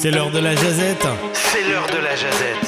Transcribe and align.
C'est 0.00 0.12
l'heure 0.12 0.30
de 0.30 0.38
la 0.38 0.54
jazette. 0.54 1.08
C'est 1.32 1.68
l'heure 1.68 1.88
de 1.88 1.96
la 1.96 2.14
jazette. 2.14 2.66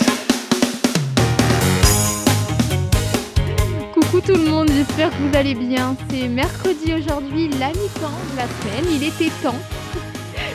Coucou 3.95 4.21
tout 4.21 4.35
le 4.35 4.51
monde, 4.51 4.69
j'espère 4.69 5.11
que 5.11 5.17
vous 5.17 5.37
allez 5.37 5.55
bien. 5.55 5.97
C'est 6.11 6.27
mercredi 6.27 6.93
aujourd'hui, 6.93 7.47
la 7.51 7.69
mi-temps 7.69 8.19
de 8.33 8.37
la 8.37 8.49
semaine. 8.49 8.85
Il 8.93 9.05
était 9.05 9.31
temps. 9.45 9.55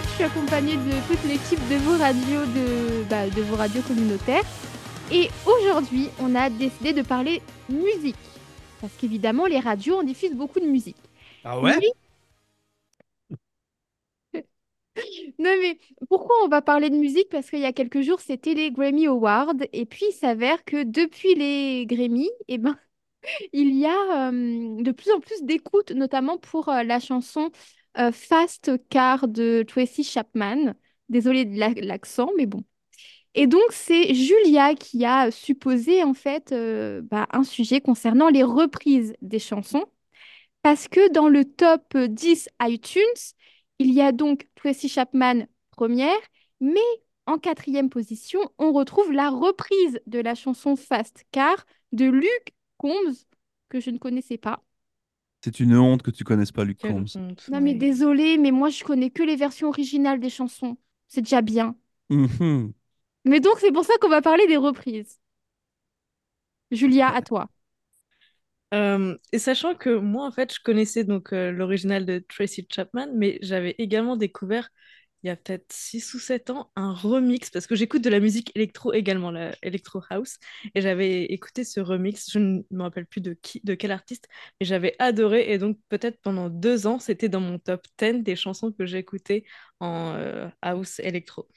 Je 0.03 0.09
suis 0.15 0.23
accompagnée 0.25 0.75
de 0.75 0.92
toute 1.07 1.24
l'équipe 1.24 1.65
de 1.69 1.75
vos 1.78 1.97
radios, 1.97 2.46
de, 2.46 3.03
bah, 3.10 3.29
de 3.29 3.42
vos 3.44 3.55
radios 3.55 3.81
communautaires. 3.83 4.44
Et 5.13 5.29
aujourd'hui, 5.46 6.10
on 6.19 6.35
a 6.35 6.49
décidé 6.49 6.92
de 6.92 7.03
parler 7.03 7.42
musique. 7.69 8.17
Parce 8.81 8.92
qu'évidemment, 8.99 9.46
les 9.46 9.62
radios, 9.62 9.99
on 9.99 10.03
diffuse 10.03 10.33
beaucoup 10.33 10.60
de 10.60 10.67
musique. 10.67 10.97
Ah 11.46 11.57
ouais? 11.57 11.79
Non 15.39 15.51
mais 15.62 15.77
pourquoi 16.09 16.35
on 16.43 16.47
va 16.47 16.61
parler 16.61 16.89
de 16.89 16.95
musique? 16.97 17.29
Parce 17.29 17.49
qu'il 17.49 17.59
y 17.59 17.65
a 17.65 17.73
quelques 17.73 18.01
jours, 18.01 18.20
c'était 18.21 18.53
les 18.53 18.71
Grammy 18.71 19.07
Awards. 19.07 19.53
Et 19.73 19.85
puis, 19.85 20.05
il 20.09 20.13
s'avère 20.13 20.63
que 20.65 20.83
depuis 20.83 21.35
les 21.35 21.85
Grammy, 21.85 22.29
eh 22.47 22.57
ben, 22.57 22.77
il 23.53 23.75
y 23.77 23.85
a 23.85 24.31
de 24.31 24.91
plus 24.91 25.11
en 25.11 25.20
plus 25.20 25.43
d'écoutes, 25.43 25.91
notamment 25.91 26.37
pour 26.37 26.67
la 26.71 26.99
chanson 26.99 27.51
Fast 28.13 28.71
Car 28.89 29.27
de 29.27 29.63
Tracy 29.67 30.03
Chapman. 30.03 30.73
Désolée 31.09 31.45
de 31.45 31.59
la- 31.59 31.70
l'accent, 31.75 32.31
mais 32.37 32.45
bon. 32.48 32.63
Et 33.35 33.48
donc, 33.48 33.63
c'est 33.71 34.13
Julia 34.15 34.75
qui 34.75 35.05
a 35.05 35.31
supposé 35.31 36.03
en 36.03 36.13
fait 36.13 36.53
bah, 37.03 37.27
un 37.34 37.43
sujet 37.43 37.81
concernant 37.81 38.29
les 38.29 38.43
reprises 38.43 39.15
des 39.21 39.39
chansons. 39.39 39.85
Parce 40.62 40.87
que 40.87 41.12
dans 41.12 41.27
le 41.29 41.45
top 41.45 41.95
10 41.98 42.49
iTunes, 42.62 43.01
il 43.79 43.91
y 43.93 44.02
a 44.02 44.11
donc 44.11 44.47
Tracy 44.55 44.89
Chapman 44.89 45.45
première, 45.71 46.17
mais 46.61 46.79
en 47.25 47.38
quatrième 47.39 47.89
position, 47.89 48.40
on 48.57 48.71
retrouve 48.73 49.12
la 49.12 49.29
reprise 49.29 49.99
de 50.07 50.20
la 50.20 50.35
chanson 50.35 50.76
Fast 50.76 51.26
Car 51.31 51.65
de 51.91 52.05
Luke 52.05 52.53
Combs, 52.77 53.13
que 53.70 53.79
je 53.79 53.90
ne 53.91 53.98
connaissais 53.98 54.37
pas. 54.37 54.63
C'est 55.41 55.62
une 55.62 55.77
honte 55.77 56.03
que 56.03 56.12
tu 56.12 56.26
connaisses 56.26 56.51
pas 56.51 56.65
Luke 56.65 56.79
Quelle 56.79 57.03
Combs. 57.05 57.05
honte, 57.15 57.49
Non 57.49 57.59
mais 57.62 57.73
oui. 57.73 57.76
désolée, 57.76 58.37
mais 58.37 58.51
moi 58.51 58.70
je 58.70 58.84
connais 58.84 59.09
que 59.12 59.23
les 59.23 59.35
versions 59.35 59.68
originales 59.70 60.20
des 60.20 60.29
chansons. 60.29 60.77
C'est 61.07 61.21
déjà 61.21 61.41
bien. 61.41 61.76
Mhm. 62.09 62.73
Mais 63.26 63.40
donc 63.41 63.59
c'est 63.59 63.71
pour 63.73 63.84
ça 63.85 63.93
qu'on 63.99 64.08
va 64.09 64.22
parler 64.22 64.48
des 64.48 64.56
reprises. 64.58 65.20
Julia, 66.72 67.09
à 67.14 67.22
toi. 67.22 67.50
Euh, 68.76 69.18
et 69.31 69.40
sachant 69.40 69.76
que 69.76 69.90
moi, 69.98 70.28
en 70.28 70.31
fait, 70.31 70.54
je 70.54 70.59
connaissais 70.62 71.04
donc 71.04 71.34
euh, 71.34 71.52
l'original 71.52 72.06
de 72.06 72.20
Tracy 72.30 72.68
Chapman, 72.72 73.08
mais 73.16 73.40
j'avais 73.42 73.76
également 73.78 74.18
découvert, 74.18 74.70
il 75.26 75.30
y 75.30 75.31
a 75.31 75.36
peut-être 75.36 75.66
6 75.73 76.14
ou 76.14 76.20
7 76.20 76.52
ans, 76.52 76.70
un 76.76 76.94
remix, 76.94 77.50
parce 77.50 77.66
que 77.66 77.76
j'écoute 77.76 78.04
de 78.04 78.12
la 78.12 78.20
musique 78.20 78.52
électro 78.56 78.94
également, 78.94 79.31
la 79.31 79.56
Electro 79.64 80.00
House, 80.12 80.38
et 80.76 80.81
j'avais 80.81 81.23
écouté 81.26 81.64
ce 81.64 81.80
remix, 81.80 82.30
je 82.31 82.38
ne 82.38 82.62
me 82.70 82.84
rappelle 82.84 83.08
plus 83.08 83.22
de 83.22 83.34
qui, 83.34 83.59
de 83.64 83.73
quel 83.73 83.92
artiste, 83.92 84.28
mais 84.59 84.68
j'avais 84.68 84.96
adoré, 85.00 85.52
et 85.52 85.58
donc 85.58 85.80
peut-être 85.90 86.22
pendant 86.22 86.50
deux 86.50 86.86
ans, 86.86 87.00
c'était 87.00 87.28
dans 87.28 87.40
mon 87.40 87.58
top 87.58 87.81
10 87.98 88.22
des 88.22 88.36
chansons 88.36 88.72
que 88.72 88.86
j'écoutais 88.86 89.46
en 89.80 90.14
euh, 90.14 90.48
house 90.62 91.00
électro. 91.00 91.48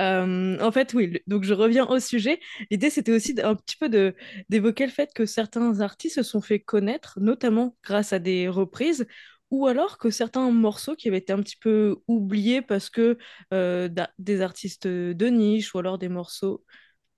Euh, 0.00 0.58
en 0.60 0.72
fait, 0.72 0.92
oui, 0.94 1.20
donc 1.26 1.44
je 1.44 1.54
reviens 1.54 1.86
au 1.86 1.98
sujet. 1.98 2.40
L'idée, 2.70 2.90
c'était 2.90 3.12
aussi 3.12 3.34
un 3.42 3.54
petit 3.56 3.76
peu 3.76 3.88
de 3.88 4.14
d'évoquer 4.48 4.86
le 4.86 4.92
fait 4.92 5.12
que 5.14 5.26
certains 5.26 5.80
artistes 5.80 6.16
se 6.16 6.22
sont 6.22 6.40
fait 6.40 6.60
connaître, 6.60 7.18
notamment 7.20 7.76
grâce 7.82 8.12
à 8.12 8.18
des 8.18 8.48
reprises, 8.48 9.06
ou 9.50 9.66
alors 9.66 9.98
que 9.98 10.10
certains 10.10 10.50
morceaux 10.50 10.96
qui 10.96 11.08
avaient 11.08 11.18
été 11.18 11.32
un 11.32 11.40
petit 11.42 11.56
peu 11.56 11.96
oubliés 12.08 12.62
parce 12.62 12.90
que 12.90 13.18
euh, 13.54 13.88
des 14.18 14.40
artistes 14.40 14.86
de 14.88 15.26
niche, 15.28 15.74
ou 15.74 15.78
alors 15.78 15.98
des 15.98 16.08
morceaux 16.08 16.64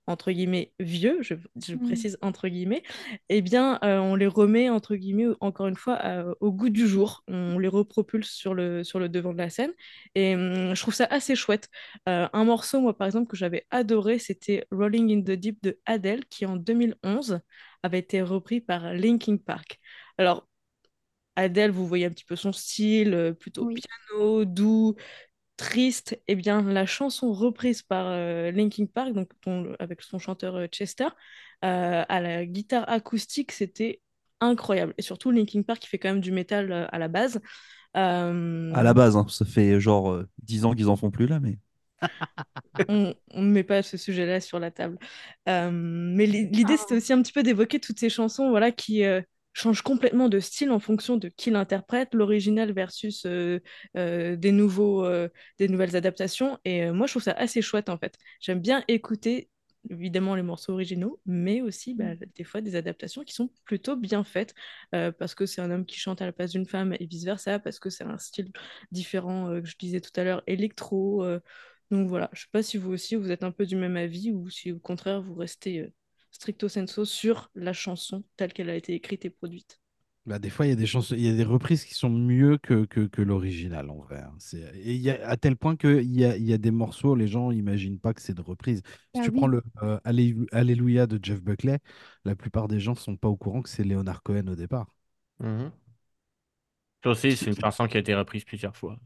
entre 0.07 0.31
guillemets 0.31 0.73
vieux, 0.79 1.19
je, 1.21 1.35
je 1.63 1.75
Mm. 1.75 1.75
précise 1.75 2.17
entre 2.23 2.47
guillemets, 2.47 2.81
eh 3.29 3.41
bien, 3.43 3.79
euh, 3.83 3.99
on 3.99 4.15
les 4.15 4.25
remet 4.25 4.67
entre 4.69 4.95
guillemets 4.95 5.27
encore 5.39 5.67
une 5.67 5.75
fois 5.75 5.99
euh, 6.03 6.33
au 6.39 6.51
goût 6.51 6.69
du 6.69 6.87
jour. 6.87 7.23
On 7.27 7.59
les 7.59 7.67
repropulse 7.67 8.31
sur 8.31 8.55
le, 8.55 8.83
sur 8.83 8.97
le 8.99 9.07
devant 9.07 9.33
de 9.33 9.37
la 9.37 9.51
scène 9.51 9.71
et 10.15 10.35
hum, 10.35 10.75
je 10.75 10.81
trouve 10.81 10.95
ça 10.95 11.05
assez 11.11 11.35
chouette. 11.35 11.69
Un 12.07 12.43
morceau, 12.43 12.81
moi 12.81 12.97
par 12.97 13.05
exemple, 13.07 13.27
que 13.29 13.37
j'avais 13.37 13.67
adoré, 13.71 14.17
c'était 14.19 14.65
Rolling 14.71 15.19
in 15.19 15.21
the 15.21 15.37
Deep 15.39 15.61
de 15.63 15.79
Adele, 15.85 16.25
qui 16.25 16.45
en 16.47 16.55
2011 16.55 17.39
avait 17.83 17.99
été 17.99 18.21
repris 18.23 18.61
par 18.61 18.93
Linkin 18.93 19.37
Park. 19.37 19.79
Alors, 20.17 20.48
Adele, 21.39 21.71
vous 21.71 21.87
voyez 21.87 22.05
un 22.05 22.09
petit 22.11 22.25
peu 22.25 22.35
son 22.35 22.51
style, 22.53 23.13
euh, 23.13 23.33
plutôt 23.33 23.65
Oui. 23.65 23.75
piano, 23.75 24.45
doux, 24.45 24.95
triste. 25.57 26.21
Eh 26.27 26.35
bien, 26.35 26.61
la 26.63 26.85
chanson 26.85 27.33
reprise 27.33 27.81
par 27.83 28.07
euh, 28.07 28.51
Linkin 28.51 28.85
Park, 28.87 29.13
donc 29.13 29.31
avec 29.79 30.01
son 30.03 30.19
chanteur 30.19 30.55
euh, 30.55 30.67
Chester, 30.67 31.07
euh, 31.65 32.03
à 32.09 32.21
la 32.21 32.45
guitare 32.45 32.89
acoustique, 32.89 33.51
c'était 33.53 34.01
incroyable. 34.41 34.93
Et 34.97 35.01
surtout, 35.03 35.31
Linkin 35.31 35.63
Park 35.63 35.79
qui 35.81 35.87
fait 35.89 35.99
quand 35.99 36.09
même 36.09 36.21
du 36.21 36.31
métal 36.31 36.71
euh, 36.71 36.87
à 36.91 36.99
la 36.99 37.07
base. 37.09 37.41
Euh, 37.97 38.73
À 38.73 38.81
la 38.83 38.93
base, 38.95 39.15
hein, 39.15 39.27
ça 39.29 39.45
fait 39.45 39.79
genre 39.79 40.11
euh, 40.11 40.27
10 40.43 40.65
ans 40.65 40.73
qu'ils 40.75 40.89
en 40.89 40.95
font 40.95 41.11
plus 41.11 41.27
là, 41.27 41.39
mais 41.39 41.59
on 42.89 43.15
ne 43.35 43.51
met 43.51 43.63
pas 43.63 43.83
ce 43.83 43.97
sujet-là 43.97 44.41
sur 44.41 44.59
la 44.59 44.71
table. 44.71 44.97
Euh, 45.47 45.69
mais 45.71 46.25
l'i- 46.25 46.49
l'idée, 46.49 46.77
c'était 46.77 46.95
aussi 46.95 47.13
un 47.13 47.21
petit 47.21 47.31
peu 47.33 47.43
d'évoquer 47.43 47.79
toutes 47.79 47.99
ces 47.99 48.09
chansons 48.09 48.49
voilà, 48.49 48.71
qui 48.71 49.03
changent 49.59 49.81
complètement 49.81 50.29
de 50.29 50.39
style 50.39 50.71
en 50.71 50.79
fonction 50.79 51.17
de 51.17 51.29
qui 51.29 51.51
l'interprète, 51.51 52.13
l'original 52.13 52.71
versus 52.71 53.25
euh, 53.25 53.59
euh, 53.97 54.35
des, 54.35 54.51
nouveaux, 54.51 55.05
euh, 55.05 55.29
des 55.59 55.67
nouvelles 55.67 55.95
adaptations. 55.95 56.57
Et 56.65 56.89
moi, 56.91 57.07
je 57.07 57.13
trouve 57.13 57.23
ça 57.23 57.31
assez 57.33 57.61
chouette, 57.61 57.89
en 57.89 57.97
fait. 57.97 58.17
J'aime 58.41 58.59
bien 58.61 58.83
écouter, 58.87 59.49
évidemment, 59.89 60.35
les 60.35 60.43
morceaux 60.43 60.73
originaux, 60.73 61.19
mais 61.25 61.61
aussi 61.61 61.93
bah, 61.93 62.15
des 62.35 62.43
fois 62.43 62.61
des 62.61 62.75
adaptations 62.75 63.23
qui 63.23 63.33
sont 63.33 63.49
plutôt 63.65 63.95
bien 63.95 64.23
faites, 64.23 64.53
euh, 64.95 65.11
parce 65.11 65.35
que 65.35 65.45
c'est 65.45 65.61
un 65.61 65.71
homme 65.71 65.85
qui 65.85 65.99
chante 65.99 66.21
à 66.21 66.25
la 66.25 66.31
place 66.33 66.51
d'une 66.51 66.65
femme 66.65 66.93
et 66.99 67.05
vice-versa, 67.05 67.59
parce 67.59 67.79
que 67.79 67.89
c'est 67.89 68.03
un 68.03 68.17
style 68.17 68.51
différent, 68.91 69.49
euh, 69.49 69.61
que 69.61 69.67
je 69.67 69.77
disais 69.77 70.01
tout 70.01 70.11
à 70.19 70.23
l'heure, 70.23 70.43
électro. 70.47 71.23
euh, 71.23 71.39
donc 71.91 72.07
voilà, 72.07 72.29
je 72.33 72.41
sais 72.41 72.47
pas 72.51 72.61
si 72.63 72.77
vous 72.77 72.91
aussi 72.91 73.15
vous 73.15 73.31
êtes 73.31 73.43
un 73.43 73.51
peu 73.51 73.65
du 73.65 73.75
même 73.75 73.97
avis 73.97 74.31
ou 74.31 74.49
si 74.49 74.71
au 74.71 74.79
contraire 74.79 75.21
vous 75.23 75.33
restez 75.35 75.91
stricto 76.31 76.67
sensu 76.69 77.05
sur 77.05 77.51
la 77.55 77.73
chanson 77.73 78.23
telle 78.37 78.53
qu'elle 78.53 78.69
a 78.69 78.75
été 78.75 78.93
écrite 78.93 79.25
et 79.25 79.29
produite. 79.29 79.79
Bah, 80.25 80.37
des 80.37 80.49
fois, 80.51 80.67
il 80.67 80.69
y 80.69 80.71
a 80.73 80.75
des 80.75 80.85
chansons, 80.85 81.15
il 81.15 81.21
y 81.25 81.29
a 81.29 81.33
des 81.33 81.43
reprises 81.43 81.83
qui 81.85 81.95
sont 81.95 82.09
mieux 82.09 82.57
que, 82.59 82.85
que, 82.85 83.07
que 83.07 83.21
l'original 83.23 83.89
en 83.89 83.97
vrai. 83.97 84.19
hein. 84.21 84.35
C'est, 84.37 84.59
et 84.75 84.93
il 84.93 85.01
y 85.01 85.09
a, 85.09 85.27
à 85.27 85.37
tel 85.37 85.55
point 85.57 85.75
qu'il 85.75 86.03
y 86.15 86.23
a, 86.25 86.37
il 86.37 86.43
y 86.43 86.53
a 86.53 86.57
des 86.59 86.69
morceaux, 86.71 87.15
les 87.15 87.27
gens 87.27 87.51
n'imaginent 87.51 87.99
pas 87.99 88.13
que 88.13 88.21
c'est 88.21 88.35
de 88.35 88.41
reprise. 88.41 88.81
Si 89.13 89.21
Bah 89.21 89.21
tu 89.21 89.31
oui. 89.31 89.31
prends 89.31 89.47
le 89.47 89.63
euh, 89.81 89.99
Allé- 90.03 90.35
Alléluia 90.51 91.07
de 91.07 91.19
Jeff 91.23 91.41
Buckley, 91.41 91.79
la 92.25 92.35
plupart 92.35 92.67
des 92.67 92.79
gens 92.79 92.93
sont 92.95 93.15
pas 93.17 93.27
au 93.29 93.37
courant 93.37 93.61
que 93.63 93.69
c'est 93.69 93.83
Leonard 93.83 94.21
Cohen 94.21 94.47
au 94.47 94.55
départ. 94.55 94.87
Ça 97.03 97.09
aussi, 97.09 97.35
c'est 97.35 97.49
une 97.51 97.57
chanson 97.59 97.87
qui 97.89 97.97
a 97.97 97.99
été 97.99 98.15
reprise 98.15 98.45
plusieurs 98.45 98.75
fois. 98.77 98.97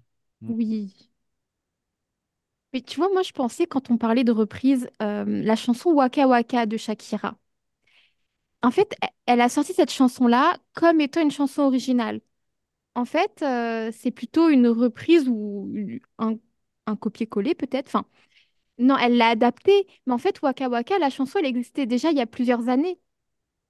Oui. 0.47 1.11
Mais 2.73 2.81
tu 2.81 2.97
vois, 2.97 3.09
moi 3.11 3.21
je 3.23 3.31
pensais 3.31 3.67
quand 3.67 3.89
on 3.91 3.97
parlait 3.97 4.23
de 4.23 4.31
reprise, 4.31 4.89
euh, 5.01 5.23
la 5.25 5.55
chanson 5.55 5.91
Waka 5.91 6.27
Waka 6.27 6.65
de 6.65 6.77
Shakira. 6.77 7.37
En 8.61 8.71
fait, 8.71 8.95
e- 9.03 9.07
elle 9.25 9.41
a 9.41 9.49
sorti 9.49 9.73
cette 9.73 9.91
chanson-là 9.91 10.57
comme 10.73 11.01
étant 11.01 11.21
une 11.21 11.31
chanson 11.31 11.63
originale. 11.63 12.21
En 12.95 13.05
fait, 13.05 13.41
euh, 13.43 13.91
c'est 13.93 14.11
plutôt 14.11 14.49
une 14.49 14.67
reprise 14.67 15.27
ou 15.29 15.71
une- 15.73 15.99
un, 16.19 16.35
un 16.87 16.95
copier-coller 16.97 17.55
peut-être. 17.55 17.87
Enfin, 17.89 18.05
non, 18.79 18.97
elle 18.97 19.17
l'a 19.17 19.29
adaptée. 19.29 19.87
Mais 20.07 20.13
en 20.13 20.17
fait, 20.19 20.41
Waka 20.41 20.69
Waka, 20.69 20.99
la 20.99 21.09
chanson, 21.09 21.39
elle 21.39 21.47
existait 21.47 21.87
déjà 21.87 22.11
il 22.11 22.17
y 22.17 22.21
a 22.21 22.27
plusieurs 22.27 22.69
années. 22.69 22.99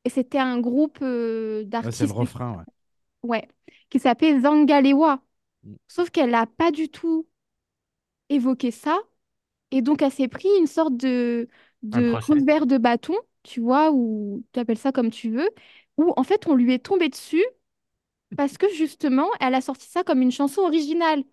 Et 0.06 0.10
c'était 0.12 0.40
un 0.40 0.60
groupe 0.60 1.00
euh, 1.04 1.66
Ouais, 1.84 1.92
c'est 1.92 2.06
d'artistes, 2.06 2.08
le 2.08 2.14
refrain, 2.14 2.58
ouais. 2.58 2.64
ouais, 3.24 3.48
qui 3.90 4.00
s'appelait 4.00 4.40
Zangalewa. 4.42 5.22
Mm. 5.66 5.76
Sauf 5.88 6.10
qu'elle 6.12 6.32
n'a 6.32 6.48
pas 6.48 6.72
du 6.72 6.90
tout 6.90 7.28
évoqué 8.34 8.72
ça. 8.72 8.98
Et 9.72 9.82
donc, 9.82 10.02
elle 10.02 10.12
s'est 10.12 10.28
pris 10.30 10.50
une 10.60 10.68
sorte 10.68 10.98
de, 10.98 11.50
Un 11.92 12.02
de 12.02 12.14
revers 12.14 12.66
de 12.68 12.78
bâton, 12.78 13.16
tu 13.44 13.62
vois, 13.62 13.92
ou 13.94 14.44
tu 14.54 14.60
appelles 14.60 14.78
ça 14.78 14.92
comme 14.92 15.12
tu 15.12 15.32
veux, 15.32 15.50
où 15.98 16.14
en 16.18 16.24
fait, 16.24 16.48
on 16.48 16.56
lui 16.56 16.74
est 16.74 16.80
tombé 16.86 17.10
dessus 17.10 17.44
parce 18.38 18.58
que 18.58 18.68
justement, 18.70 19.28
elle 19.42 19.56
a 19.56 19.62
sorti 19.62 19.88
ça 19.90 20.04
comme 20.04 20.22
une 20.22 20.32
chanson 20.32 20.62
originale. 20.64 21.24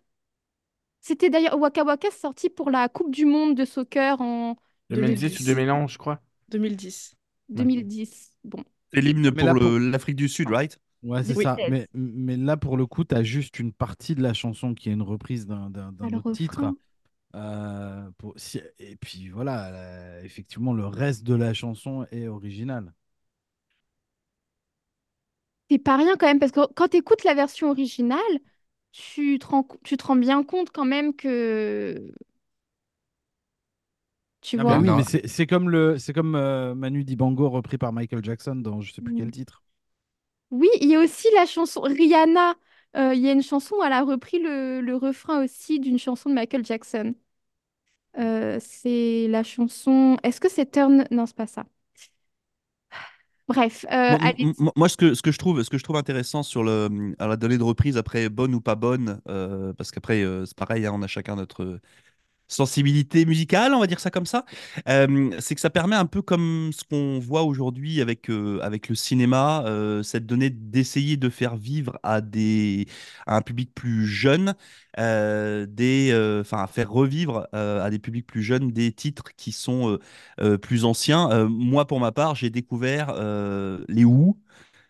C'était 1.00 1.30
d'ailleurs 1.30 1.58
Waka 1.58 1.84
Waka 1.84 2.10
sorti 2.10 2.50
pour 2.50 2.70
la 2.70 2.88
Coupe 2.88 3.10
du 3.14 3.24
Monde 3.24 3.54
de 3.56 3.64
soccer 3.64 4.20
en 4.20 4.56
2010 4.90 5.40
ou 5.40 5.44
2011, 5.44 5.90
je 5.92 5.98
crois. 5.98 6.20
2010. 6.48 7.16
2010. 7.48 8.36
Bon. 8.44 8.62
c'est 8.92 9.00
l'hymne 9.00 9.30
pour 9.30 9.54
l'Afrique 9.54 10.16
du 10.16 10.28
Sud, 10.28 10.48
right? 10.48 10.78
Ouais, 11.02 11.22
c'est 11.24 11.34
Oui. 11.34 11.44
ça. 11.44 11.56
Mais, 11.70 11.88
mais 11.94 12.36
là, 12.36 12.56
pour 12.56 12.76
le 12.76 12.86
coup, 12.86 13.04
tu 13.04 13.14
as 13.14 13.22
juste 13.22 13.58
une 13.58 13.72
partie 13.72 14.14
de 14.14 14.22
la 14.22 14.34
chanson 14.34 14.74
qui 14.74 14.90
est 14.90 14.92
une 14.92 15.02
reprise 15.02 15.46
d'un 15.46 15.72
autre 16.14 16.32
titre. 16.32 16.74
Euh, 17.36 18.10
pour, 18.18 18.34
si- 18.38 18.60
et 18.78 18.96
puis 18.96 19.28
voilà, 19.28 20.20
effectivement, 20.24 20.72
le 20.74 20.86
reste 20.86 21.24
de 21.24 21.34
la 21.34 21.54
chanson 21.54 22.06
est 22.10 22.26
original. 22.28 22.92
C'est 25.70 25.78
pas 25.78 25.96
rien 25.96 26.16
quand 26.16 26.26
même, 26.26 26.38
parce 26.40 26.52
que 26.52 26.60
quand 26.74 26.88
tu 26.88 26.96
écoutes 26.98 27.24
la 27.24 27.34
version 27.34 27.70
originale, 27.70 28.20
tu 28.92 29.38
te 29.38 29.46
rends, 29.46 29.66
tu 29.84 29.96
te 29.96 30.04
rends 30.06 30.16
bien 30.16 30.42
compte 30.44 30.70
quand 30.72 30.84
même 30.84 31.14
que 31.14 32.12
Tu 34.42 34.56
Ah 34.56 34.64
vois? 34.64 34.78
Bah 34.78 34.78
oui, 34.78 34.92
non. 34.92 34.94
mais 34.94 35.04
c'est 35.04 35.46
comme 35.46 35.70
le 35.70 35.98
c'est 35.98 36.12
comme 36.12 36.34
euh, 36.34 36.74
Manu 36.74 37.04
Dibango 37.04 37.48
repris 37.50 37.78
par 37.78 37.92
Michael 37.92 38.24
Jackson 38.24 38.56
dans 38.56 38.80
je 38.80 38.92
sais 38.92 39.02
plus 39.02 39.12
Mm. 39.12 39.14
quel 39.14 39.30
titre. 39.30 39.62
Oui, 40.50 40.68
il 40.80 40.88
y 40.88 40.94
a 40.96 41.00
aussi 41.00 41.28
la 41.34 41.46
chanson 41.46 41.80
Rihanna. 41.82 42.54
Euh, 42.96 43.14
il 43.14 43.20
y 43.20 43.28
a 43.28 43.32
une 43.32 43.42
chanson 43.42 43.76
où 43.76 43.82
elle 43.84 43.92
a 43.92 44.02
repris 44.02 44.38
le, 44.40 44.80
le 44.80 44.96
refrain 44.96 45.44
aussi 45.44 45.80
d'une 45.80 45.98
chanson 45.98 46.28
de 46.30 46.34
Michael 46.34 46.64
Jackson. 46.64 47.14
Euh, 48.18 48.58
c'est 48.60 49.28
la 49.28 49.42
chanson. 49.44 50.16
Est-ce 50.22 50.40
que 50.40 50.48
c'est 50.48 50.70
Turn? 50.70 51.06
Non, 51.10 51.26
c'est 51.26 51.36
pas 51.36 51.46
ça. 51.46 51.64
Bref, 53.48 53.84
euh, 53.90 53.90
Moi, 54.08 54.18
allez. 54.20 54.50
moi, 54.76 54.88
ce 54.88 54.96
que, 54.96 55.14
ce 55.14 55.22
que 55.22 55.30
je 55.30 55.38
trouve, 55.38 55.62
ce 55.62 55.70
que 55.70 55.78
je 55.78 55.84
trouve 55.84 55.96
intéressant 55.96 56.42
sur 56.42 56.64
le, 56.64 57.14
à 57.20 57.28
la 57.28 57.36
donnée 57.36 57.58
de 57.58 57.62
reprise, 57.62 57.96
après 57.96 58.28
bonne 58.28 58.54
ou 58.56 58.60
pas 58.60 58.74
bonne, 58.74 59.20
euh, 59.28 59.72
parce 59.74 59.92
qu'après, 59.92 60.22
euh, 60.24 60.44
c'est 60.46 60.56
pareil, 60.56 60.84
hein, 60.84 60.92
on 60.94 61.02
a 61.02 61.06
chacun 61.06 61.36
notre, 61.36 61.78
sensibilité 62.50 63.24
musicale, 63.24 63.74
on 63.74 63.80
va 63.80 63.86
dire 63.86 64.00
ça 64.00 64.10
comme 64.10 64.26
ça, 64.26 64.44
euh, 64.88 65.30
c'est 65.38 65.54
que 65.54 65.60
ça 65.60 65.70
permet 65.70 65.96
un 65.96 66.06
peu 66.06 66.22
comme 66.22 66.70
ce 66.72 66.84
qu'on 66.84 67.18
voit 67.18 67.42
aujourd'hui 67.42 68.00
avec, 68.00 68.28
euh, 68.30 68.58
avec 68.62 68.88
le 68.88 68.94
cinéma, 68.94 69.62
euh, 69.66 70.02
cette 70.02 70.26
donnée 70.26 70.50
d'essayer 70.50 71.16
de 71.16 71.28
faire 71.28 71.56
vivre 71.56 71.98
à, 72.02 72.20
des, 72.20 72.86
à 73.26 73.36
un 73.36 73.42
public 73.42 73.74
plus 73.74 74.06
jeune, 74.06 74.54
des, 74.98 76.38
enfin, 76.40 76.66
faire 76.66 76.90
revivre 76.90 77.46
à 77.52 77.88
des 77.90 77.98
publics 77.98 78.26
plus 78.26 78.42
jeunes 78.42 78.70
des 78.70 78.92
titres 78.92 79.30
qui 79.36 79.52
sont 79.52 79.98
plus 80.60 80.84
anciens. 80.84 81.46
Moi, 81.48 81.86
pour 81.86 82.00
ma 82.00 82.12
part, 82.12 82.34
j'ai 82.34 82.50
découvert 82.50 83.14
les 83.88 84.04
Who 84.04 84.36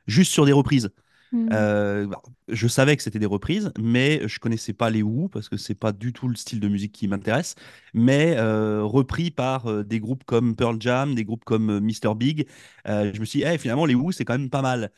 juste 0.07 0.33
sur 0.33 0.47
des 0.47 0.53
reprises. 0.53 0.91
Hmm. 1.33 1.49
Euh, 1.53 2.07
bah, 2.07 2.23
je 2.49 2.67
savais 2.67 2.97
que 2.97 3.03
c'était 3.03 3.21
des 3.21 3.27
reprises, 3.27 3.73
mais 3.79 4.27
je 4.27 4.41
connaissais 4.41 4.73
pas 4.73 4.91
les 4.91 5.03
Who 5.03 5.29
parce 5.29 5.49
que 5.49 5.57
c'est 5.57 5.77
pas 5.77 5.93
du 5.93 6.13
tout 6.13 6.27
le 6.27 6.35
style 6.35 6.59
de 6.59 6.69
musique 6.69 6.93
qui 6.93 7.07
m'intéresse. 7.07 7.55
Mais 7.95 8.35
euh, 8.37 8.83
repris 8.83 9.31
par 9.31 9.67
euh, 9.69 9.85
des 9.85 10.01
groupes 10.01 10.25
comme 10.25 10.57
Pearl 10.57 10.77
Jam, 10.81 11.15
des 11.15 11.25
groupes 11.25 11.45
comme 11.45 11.79
Mr 11.81 12.15
Big, 12.17 12.47
je 12.87 13.19
me 13.21 13.25
suis 13.25 13.41
dit, 13.41 13.47
Eh, 13.47 13.59
finalement, 13.59 13.87
les 13.87 13.95
Who, 13.95 14.11
c'est 14.13 14.25
quand 14.25 14.39
même 14.39 14.51
pas 14.51 14.63
mal. 14.63 14.91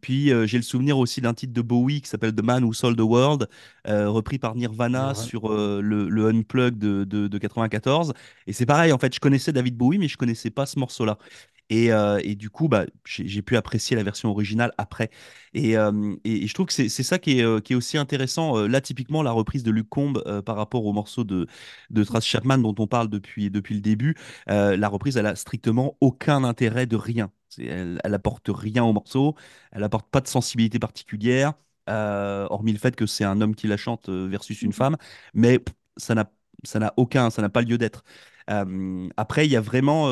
Puis 0.00 0.30
j'ai 0.46 0.56
le 0.56 0.62
souvenir 0.62 0.98
aussi 0.98 1.20
d'un 1.20 1.34
titre 1.34 1.52
de 1.52 1.60
Bowie 1.60 2.00
qui 2.00 2.08
s'appelle 2.08 2.32
The 2.32 2.42
Man 2.44 2.62
Who 2.62 2.72
Sold 2.72 2.96
the 2.96 3.00
World, 3.00 3.48
repris 3.84 4.38
par 4.38 4.54
Nirvana 4.54 5.14
sur 5.14 5.48
le, 5.48 5.80
le 6.08 6.26
Unplugged 6.28 6.78
de, 6.78 7.02
de, 7.02 7.26
de 7.26 7.38
94. 7.38 8.12
Et 8.46 8.52
c'est 8.52 8.66
pareil, 8.66 8.92
en 8.92 8.98
fait, 8.98 9.12
je 9.12 9.18
connaissais 9.18 9.52
David 9.52 9.76
Bowie, 9.76 9.98
mais 9.98 10.06
je 10.06 10.16
connaissais 10.16 10.50
pas 10.50 10.64
ce 10.66 10.78
morceau-là. 10.78 11.18
Et, 11.68 11.92
euh, 11.92 12.20
et 12.22 12.36
du 12.36 12.48
coup, 12.50 12.68
bah, 12.68 12.86
j'ai 13.04 13.42
pu 13.42 13.56
apprécier 13.56 13.96
la 13.96 14.02
version 14.04 14.30
originale 14.30 14.72
après. 14.78 15.10
Et, 15.52 15.76
euh, 15.76 16.14
et- 16.24 16.44
et 16.44 16.46
je 16.46 16.54
trouve 16.54 16.66
que 16.66 16.72
c'est 16.72 16.88
ça 16.88 17.18
qui 17.18 17.40
est, 17.40 17.42
euh, 17.44 17.60
qui 17.60 17.72
est 17.72 17.76
aussi 17.76 17.98
intéressant. 17.98 18.66
Là, 18.68 18.80
typiquement, 18.80 19.22
la 19.22 19.32
reprise 19.32 19.62
de 19.64 19.70
Luke 19.72 19.88
Combs 19.88 20.14
euh, 20.26 20.42
par 20.42 20.56
rapport 20.56 20.84
au 20.86 20.92
morceau 20.92 21.24
de, 21.24 21.46
de 21.90 22.04
Tracy 22.04 22.28
Chapman 22.28 22.58
dont 22.58 22.74
on 22.78 22.86
parle 22.86 23.08
depuis, 23.08 23.50
depuis 23.50 23.74
le 23.74 23.80
début, 23.80 24.14
la 24.46 24.88
reprise, 24.88 25.16
elle 25.16 25.26
a 25.26 25.34
strictement 25.36 25.96
aucun 26.00 26.44
intérêt 26.44 26.86
de 26.86 26.96
rien. 26.96 27.30
Elle, 27.58 28.00
elle 28.04 28.14
apporte 28.14 28.48
rien 28.48 28.84
au 28.84 28.92
morceau, 28.92 29.34
elle 29.72 29.82
apporte 29.82 30.08
pas 30.10 30.20
de 30.20 30.28
sensibilité 30.28 30.78
particulière, 30.78 31.54
hormis 31.88 32.72
le 32.72 32.78
fait 32.78 32.94
que 32.96 33.06
c'est 33.06 33.24
un 33.24 33.40
homme 33.40 33.54
qui 33.54 33.66
la 33.66 33.76
chante 33.76 34.08
versus 34.10 34.62
une 34.62 34.72
femme, 34.72 34.96
mais 35.34 35.60
ça 35.96 36.14
n'a 36.14 36.94
aucun, 36.96 37.30
ça 37.30 37.42
n'a 37.42 37.48
pas 37.48 37.62
lieu 37.62 37.78
d'être. 37.78 38.04
Après, 38.48 39.46
il 39.46 39.52
y 39.52 39.56
a 39.56 39.60
vraiment 39.60 40.10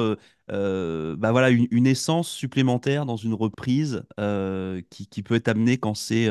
bah 0.48 1.30
voilà, 1.32 1.50
une, 1.50 1.86
essence 1.86 2.28
supplémentaire 2.30 3.06
dans 3.06 3.16
une 3.16 3.34
reprise 3.34 4.04
qui, 4.90 5.06
qui 5.08 5.22
peut 5.22 5.34
être 5.36 5.48
amenée 5.48 5.78
quand 5.78 5.94
c'est 5.94 6.28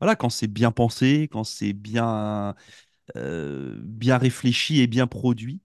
voilà, 0.00 0.16
bien 0.48 0.72
pensé, 0.72 1.28
quand 1.32 1.44
c'est 1.44 1.72
bien, 1.74 2.54
bien 3.16 4.18
réfléchi 4.18 4.80
et 4.80 4.86
bien 4.86 5.06
produit. 5.06 5.60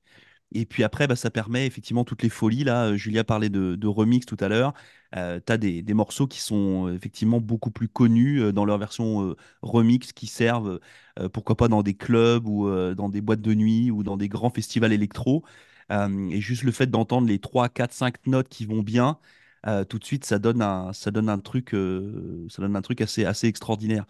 Et 0.51 0.65
puis 0.65 0.83
après, 0.83 1.07
bah, 1.07 1.15
ça 1.15 1.31
permet 1.31 1.65
effectivement 1.65 2.03
toutes 2.05 2.23
les 2.23 2.29
folies. 2.29 2.63
Là, 2.63 2.85
euh, 2.87 2.95
Julia 2.95 3.23
parlait 3.23 3.49
de, 3.49 3.87
remix 3.87 4.25
tout 4.25 4.37
à 4.39 4.47
l'heure. 4.47 4.73
Euh, 5.15 5.39
tu 5.45 5.51
as 5.51 5.57
des, 5.57 5.81
des 5.81 5.93
morceaux 5.93 6.27
qui 6.27 6.39
sont 6.39 6.87
euh, 6.87 6.95
effectivement 6.95 7.39
beaucoup 7.41 7.71
plus 7.71 7.87
connus 7.89 8.53
dans 8.53 8.65
leur 8.65 8.77
version 8.77 9.35
remix, 9.61 10.13
qui 10.13 10.27
servent, 10.27 10.79
pourquoi 11.33 11.55
pas, 11.55 11.67
dans 11.67 11.83
des 11.83 11.93
clubs 11.93 12.47
ou 12.47 12.69
dans 12.95 13.09
des 13.09 13.21
boîtes 13.21 13.41
de 13.41 13.53
nuit 13.53 13.91
ou 13.91 14.03
dans 14.03 14.17
des 14.17 14.29
grands 14.29 14.49
festivals 14.49 14.93
électro. 14.93 15.43
Et 15.89 16.41
juste 16.41 16.63
le 16.63 16.71
fait 16.71 16.87
d'entendre 16.87 17.27
les 17.27 17.39
3, 17.39 17.69
4, 17.69 17.93
5 17.93 18.27
notes 18.27 18.49
qui 18.49 18.65
vont 18.65 18.81
bien, 18.81 19.19
euh, 19.67 19.83
tout 19.83 19.99
de 19.99 20.05
suite, 20.05 20.25
ça 20.25 20.39
donne 20.39 20.61
un, 20.61 20.93
ça 20.93 21.11
donne 21.11 21.29
un 21.29 21.39
truc, 21.39 21.73
euh, 21.73 22.45
ça 22.49 22.61
donne 22.61 22.75
un 22.75 22.81
truc 22.81 23.01
assez, 23.01 23.25
assez 23.25 23.47
extraordinaire. 23.47 24.05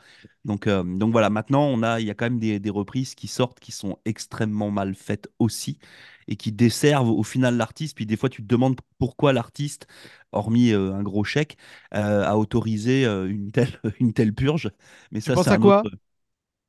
Donc, 0.45 0.67
euh, 0.67 0.83
donc 0.83 1.11
voilà, 1.11 1.29
maintenant, 1.29 1.63
on 1.65 1.81
a, 1.83 1.99
il 1.99 2.05
y 2.07 2.11
a 2.11 2.13
quand 2.13 2.25
même 2.25 2.39
des, 2.39 2.59
des 2.59 2.69
reprises 2.69 3.15
qui 3.15 3.27
sortent 3.27 3.59
qui 3.59 3.71
sont 3.71 3.97
extrêmement 4.05 4.71
mal 4.71 4.95
faites 4.95 5.29
aussi 5.39 5.79
et 6.27 6.35
qui 6.35 6.51
desservent 6.51 7.09
au 7.09 7.23
final 7.23 7.57
l'artiste. 7.57 7.95
Puis 7.95 8.05
des 8.05 8.17
fois, 8.17 8.29
tu 8.29 8.41
te 8.43 8.47
demandes 8.47 8.79
pourquoi 8.99 9.33
l'artiste, 9.33 9.87
hormis 10.31 10.71
euh, 10.71 10.93
un 10.93 11.03
gros 11.03 11.23
chèque, 11.23 11.57
euh, 11.93 12.23
a 12.25 12.37
autorisé 12.37 13.05
euh, 13.05 13.27
une 13.29 13.51
telle, 13.51 13.79
une 13.99 14.13
telle 14.13 14.33
purge. 14.33 14.71
Mais 15.11 15.21
Tu 15.23 15.31
ça, 15.31 15.37
c'est 15.37 15.49
à 15.49 15.57
un 15.57 15.59
quoi? 15.59 15.85
autre. 15.85 15.91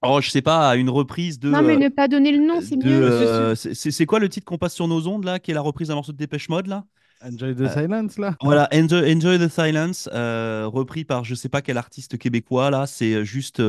Oh, 0.03 0.21
je 0.23 0.31
sais 0.31 0.43
pas, 0.43 0.71
à 0.71 0.77
une 0.77 0.91
reprise 0.91 1.39
de. 1.41 1.49
Non, 1.51 1.63
mais 1.63 1.77
euh, 1.77 1.79
ne 1.79 1.89
pas 1.89 2.07
donner 2.09 2.31
le 2.33 2.45
nom, 2.45 2.61
c'est 2.61 2.77
mieux. 2.77 3.11
euh, 3.13 3.55
c'est 3.55 4.07
quoi 4.07 4.19
le 4.21 4.29
titre 4.29 4.45
qu'on 4.47 4.59
passe 4.59 4.75
sur 4.75 4.89
nos 4.89 5.07
ondes 5.09 5.25
là, 5.25 5.39
qui 5.39 5.51
est 5.51 5.55
la 5.55 5.61
reprise 5.61 5.89
d'un 5.89 5.95
morceau 5.97 6.13
de 6.13 6.17
Dépêche 6.19 6.49
Mode 6.49 6.67
là? 6.69 6.85
Enjoy 7.23 7.55
the 7.55 7.67
Euh, 7.67 7.69
silence 7.69 8.19
là. 8.19 8.37
Voilà, 8.43 8.69
Enjoy, 8.73 9.15
Enjoy 9.15 9.39
the 9.39 9.49
Silence, 9.49 10.09
euh, 10.13 10.67
repris 10.69 11.05
par 11.05 11.25
je 11.25 11.35
sais 11.35 11.49
pas 11.49 11.63
quel 11.63 11.79
artiste 11.79 12.19
québécois 12.19 12.71
là. 12.71 12.87
C'est 12.87 13.15
euh, 13.15 13.25
juste, 13.25 13.63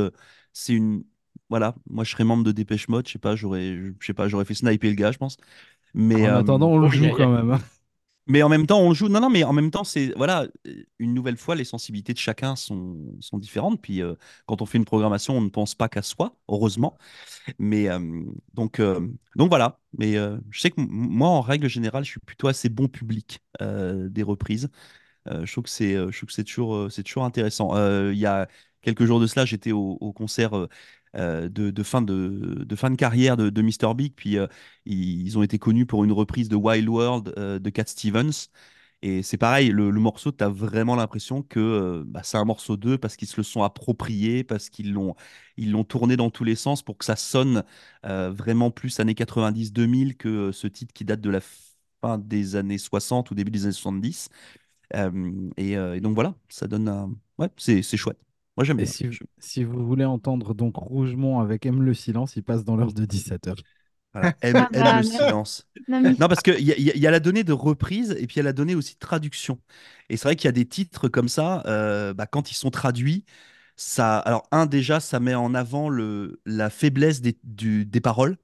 c'est 0.53 0.73
une, 0.73 1.03
voilà. 1.49 1.75
Moi, 1.89 2.03
je 2.03 2.11
serais 2.11 2.23
membre 2.25 2.43
de 2.43 2.51
Dépêche 2.51 2.87
Mode, 2.89 3.07
je 3.07 3.13
sais 3.13 3.19
pas, 3.19 3.35
j'aurais, 3.35 3.77
je 3.99 4.05
sais 4.05 4.13
pas, 4.13 4.27
j'aurais 4.27 4.45
fait 4.45 4.53
sniper 4.55 4.89
le 4.89 4.95
gars, 4.95 5.11
je 5.11 5.17
pense. 5.17 5.37
Mais 5.93 6.27
En 6.27 6.35
euh, 6.35 6.39
attendant, 6.39 6.69
on 6.69 6.77
le 6.79 6.89
joue 6.89 7.09
quand 7.11 7.29
même. 7.31 7.57
Mais 8.27 8.43
en 8.43 8.49
même 8.49 8.67
temps, 8.67 8.79
on 8.81 8.93
joue. 8.93 9.07
Non, 9.09 9.19
non, 9.21 9.29
mais 9.29 9.43
en 9.43 9.53
même 9.53 9.71
temps, 9.71 9.83
c'est 9.83 10.13
voilà, 10.17 10.47
une 10.99 11.13
nouvelle 11.13 11.37
fois, 11.37 11.55
les 11.55 11.63
sensibilités 11.63 12.13
de 12.13 12.17
chacun 12.19 12.55
sont, 12.55 12.97
sont 13.21 13.37
différentes. 13.37 13.81
Puis 13.81 14.01
euh, 14.01 14.15
quand 14.45 14.61
on 14.61 14.65
fait 14.65 14.77
une 14.77 14.85
programmation, 14.85 15.37
on 15.37 15.41
ne 15.41 15.49
pense 15.49 15.75
pas 15.75 15.89
qu'à 15.89 16.01
soi, 16.01 16.35
heureusement. 16.49 16.97
Mais 17.59 17.89
euh, 17.89 17.99
donc, 18.53 18.79
euh, 18.79 19.07
donc 19.35 19.49
voilà. 19.49 19.79
Mais 19.97 20.15
je 20.51 20.59
sais 20.59 20.71
que 20.71 20.81
moi, 20.81 21.29
en 21.29 21.41
règle 21.41 21.67
générale, 21.69 22.03
je 22.05 22.11
suis 22.11 22.19
plutôt 22.19 22.47
assez 22.47 22.69
bon 22.69 22.87
public 22.87 23.41
des 23.59 24.23
reprises. 24.23 24.69
Je 25.29 25.51
trouve 25.51 25.65
que 25.65 25.69
c'est, 25.69 25.93
je 25.93 26.17
trouve 26.17 26.27
que 26.27 26.33
c'est 26.33 26.43
toujours, 26.43 26.91
c'est 26.91 27.03
toujours 27.03 27.25
intéressant. 27.25 27.75
Il 28.11 28.17
y 28.17 28.25
a 28.25 28.47
quelques 28.81 29.05
jours 29.05 29.19
de 29.19 29.27
cela, 29.27 29.45
j'étais 29.45 29.71
au, 29.71 29.97
au 30.01 30.13
concert 30.13 30.67
de, 31.17 31.47
de 31.71 31.83
fin 31.83 32.01
de, 32.01 32.65
fin 32.75 32.91
de 32.91 32.95
carrière 32.95 33.37
de, 33.37 33.49
de 33.49 33.61
Mr. 33.61 33.93
Big. 33.95 34.13
Puis 34.15 34.37
euh, 34.37 34.47
ils, 34.85 35.37
ont 35.37 35.43
été 35.43 35.59
connus 35.59 35.85
pour 35.85 36.03
une 36.03 36.11
reprise 36.11 36.49
de 36.49 36.55
Wild 36.55 36.87
World 36.89 37.33
euh, 37.37 37.59
de 37.59 37.69
Cat 37.69 37.85
Stevens. 37.87 38.49
Et 39.03 39.21
c'est 39.21 39.37
pareil, 39.37 39.69
le, 39.69 39.91
morceau, 39.91 40.31
tu 40.31 40.43
as 40.43 40.49
vraiment 40.49 40.95
l'impression 40.95 41.43
que 41.43 41.59
euh, 41.59 42.03
bah, 42.07 42.21
c'est 42.23 42.37
un 42.37 42.45
morceau 42.45 42.77
d'eux 42.77 42.97
parce 42.97 43.15
qu'ils 43.15 43.27
se 43.27 43.37
le 43.37 43.43
sont 43.43 43.61
approprié, 43.61 44.43
parce 44.43 44.69
qu'ils 44.69 44.91
l'ont 44.91 45.15
ils 45.57 45.71
l'ont 45.71 45.83
tourné 45.83 46.17
dans 46.17 46.31
tous 46.31 46.43
les 46.43 46.55
sens 46.55 46.81
pour 46.81 46.97
que 46.97 47.05
ça 47.05 47.15
sonne 47.15 47.63
euh, 48.05 48.31
vraiment 48.31 48.71
plus 48.71 48.99
années 48.99 49.13
90-2000 49.13 50.17
que 50.17 50.27
euh, 50.29 50.51
ce 50.51 50.67
titre 50.67 50.93
qui 50.93 51.05
date 51.05 51.21
de 51.21 51.29
la 51.29 51.41
fin 52.01 52.17
des 52.17 52.55
années 52.55 52.77
60 52.79 53.29
ou 53.31 53.35
début 53.35 53.51
des 53.51 53.65
années 53.65 53.71
70. 53.73 54.29
Euh, 54.95 55.49
et, 55.57 55.77
euh, 55.77 55.95
et 55.95 56.01
donc 56.01 56.15
voilà, 56.15 56.35
ça 56.49 56.67
donne 56.67 56.87
un... 56.89 57.15
Ouais, 57.37 57.49
c'est 57.57 57.83
chouette. 57.97 58.17
Moi 58.57 58.63
j'aime 58.65 58.79
bien. 58.79 58.93
si, 58.93 59.11
Je- 59.11 59.23
si 59.39 59.63
vous 59.63 59.85
voulez 59.85 60.05
entendre 60.05 60.53
donc 60.53 60.75
Rougemont 60.77 61.39
avec 61.39 61.65
Aime 61.65 61.81
le 61.83 61.93
silence, 61.93 62.35
il 62.35 62.43
passe 62.43 62.63
dans 62.63 62.75
l'heure 62.75 62.93
de 62.93 63.05
17h. 63.05 63.55
Voilà, 64.13 64.35
aime, 64.41 64.67
Ça 64.69 64.69
aime 64.73 64.91
va, 64.93 64.93
le 64.93 65.03
silence. 65.03 65.67
Non, 65.87 66.01
mais 66.01 66.15
Non, 66.19 66.27
parce 66.27 66.41
qu'il 66.41 66.59
y 66.59 66.65
y 66.65 66.71
a- 66.71 66.77
il 66.95 67.01
y 67.01 67.07
a 67.07 67.11
la 67.11 67.19
donnée 67.19 67.43
de 67.43 67.53
reprise 67.53 68.11
et 68.19 68.25
puis 68.27 68.35
il 68.35 68.37
y 68.37 68.39
a 68.39 68.43
la 68.43 68.53
donnée 68.53 68.75
aussi 68.75 68.93
de 68.95 68.99
traduction. 68.99 69.61
Et 70.09 70.17
c'est 70.17 70.23
vrai 70.23 70.35
qu'il 70.35 70.45
y 70.47 70.49
a 70.49 70.51
des 70.51 70.65
titres 70.67 71.07
comme 71.09 71.29
ça, 71.29 71.63
euh, 71.67 72.13
bah, 72.13 72.25
quand 72.27 72.49
ils 72.51 72.55
sont 72.55 72.71
traduits, 72.71 73.25
ça. 73.75 74.17
Alors, 74.19 74.47
un, 74.51 74.65
déjà, 74.65 74.99
ça 74.99 75.19
met 75.19 75.35
en 75.35 75.53
avant 75.53 75.89
le, 75.89 76.41
la 76.45 76.69
faiblesse 76.69 77.21
des, 77.21 77.37
du- 77.43 77.85
des 77.85 78.01
paroles. 78.01 78.37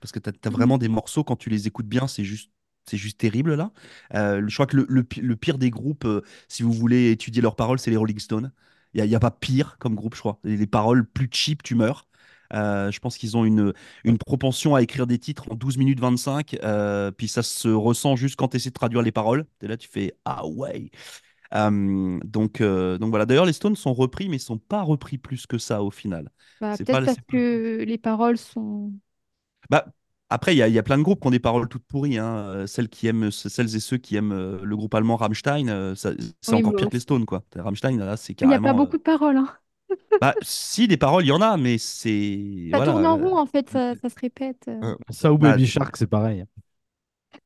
Parce 0.00 0.12
que 0.12 0.18
tu 0.20 0.30
as, 0.30 0.50
vraiment 0.50 0.78
des 0.78 0.88
morceaux, 0.88 1.24
quand 1.24 1.36
tu 1.36 1.50
les 1.50 1.66
écoutes 1.66 1.86
bien, 1.88 2.06
c'est 2.08 2.24
juste. 2.24 2.50
C'est 2.90 2.96
juste 2.96 3.18
terrible 3.20 3.54
là. 3.54 3.70
Euh, 4.14 4.42
je 4.48 4.54
crois 4.56 4.66
que 4.66 4.76
le, 4.78 4.86
le 5.20 5.36
pire 5.36 5.58
des 5.58 5.68
groupes, 5.70 6.06
euh, 6.06 6.22
si 6.48 6.62
vous 6.62 6.72
voulez 6.72 7.10
étudier 7.10 7.42
leurs 7.42 7.54
paroles, 7.54 7.78
c'est 7.78 7.90
les 7.90 7.98
Rolling 7.98 8.18
Stones. 8.18 8.50
Il 8.94 9.04
n'y 9.04 9.14
a, 9.14 9.20
pas 9.20 9.30
pire 9.30 9.76
comme 9.78 9.94
groupe, 9.94 10.14
je 10.14 10.20
crois. 10.20 10.38
Les, 10.44 10.56
les 10.56 10.66
paroles 10.66 11.06
plus 11.06 11.28
cheap, 11.30 11.62
tu 11.62 11.74
meurs. 11.74 12.08
Euh, 12.54 12.90
je 12.90 12.98
pense 13.00 13.18
qu'ils 13.18 13.36
ont 13.36 13.44
une, 13.44 13.72
une 14.04 14.18
propension 14.18 14.74
à 14.74 14.82
écrire 14.82 15.06
des 15.06 15.18
titres 15.18 15.50
en 15.50 15.54
12 15.54 15.76
minutes 15.76 16.00
25, 16.00 16.56
euh, 16.62 17.10
puis 17.10 17.28
ça 17.28 17.42
se 17.42 17.68
ressent 17.68 18.16
juste 18.16 18.36
quand 18.36 18.48
tu 18.48 18.56
essaies 18.56 18.70
de 18.70 18.74
traduire 18.74 19.02
les 19.02 19.12
paroles. 19.12 19.46
Et 19.62 19.68
là, 19.68 19.76
tu 19.76 19.88
fais 19.88 20.14
Ah 20.24 20.46
ouais. 20.46 20.90
Euh, 21.54 22.18
donc, 22.24 22.60
euh, 22.60 22.98
donc 22.98 23.10
voilà. 23.10 23.26
D'ailleurs, 23.26 23.46
les 23.46 23.52
Stones 23.52 23.76
sont 23.76 23.94
repris, 23.94 24.28
mais 24.28 24.36
ils 24.36 24.40
sont 24.40 24.58
pas 24.58 24.82
repris 24.82 25.18
plus 25.18 25.46
que 25.46 25.58
ça 25.58 25.82
au 25.82 25.90
final. 25.90 26.30
bah, 26.60 26.76
peut-être 26.76 27.04
parce 27.04 27.18
que 27.28 27.84
les 27.86 27.98
paroles 27.98 28.38
sont. 28.38 28.92
Bah, 29.70 29.86
après, 30.30 30.54
il 30.54 30.58
y, 30.58 30.62
a- 30.62 30.68
il 30.68 30.74
y 30.74 30.78
a 30.78 30.82
plein 30.82 30.98
de 30.98 31.02
groupes 31.02 31.20
qui 31.20 31.26
ont 31.26 31.30
des 31.30 31.38
paroles 31.40 31.68
toutes 31.68 31.84
pourries. 31.84 32.18
hein. 32.18 32.36
Euh, 32.48 32.66
Celles, 32.66 32.88
qui 32.88 33.06
aiment, 33.08 33.30
celles 33.30 33.74
et 33.76 33.80
ceux 33.80 33.96
qui 33.98 34.16
aiment 34.16 34.32
euh, 34.32 34.60
le 34.62 34.76
groupe 34.76 34.94
allemand 34.94 35.16
Rammstein, 35.16 35.68
euh, 35.68 35.94
c'est 35.94 36.16
Oui, 36.48 36.54
encore 36.54 36.72
mais 36.72 36.76
pire 36.76 36.86
bon, 36.86 36.90
que 36.90 36.94
les 36.96 37.00
Stones, 37.00 37.24
quoi. 37.26 37.44
Rammstein, 37.56 37.96
là, 37.98 38.16
c'est 38.16 38.34
Il 38.40 38.48
n'y 38.48 38.54
a 38.54 38.58
pas 38.60 38.72
carrément. 38.72 38.74
beaucoup 38.74 38.96
de 38.98 39.02
paroles. 39.02 39.36
Hein. 39.36 39.48
Bah, 40.20 40.34
si, 40.42 40.88
des 40.88 40.96
paroles, 40.96 41.24
il 41.24 41.28
y 41.28 41.32
en 41.32 41.40
a, 41.40 41.56
mais 41.56 41.78
c'est. 41.78 42.68
Ça 42.72 42.78
Voilà. 42.78 42.92
tourne 42.92 43.06
en 43.06 43.16
rond, 43.16 43.36
en 43.38 43.46
fait, 43.46 43.70
ça, 43.70 43.94
ça 43.96 44.08
se 44.08 44.18
répète. 44.20 44.68
Ça 45.10 45.32
ou 45.32 45.38
Bah, 45.38 45.52
Baby 45.52 45.66
Shark, 45.66 45.96
c'est 45.96 46.06
pareil. 46.06 46.44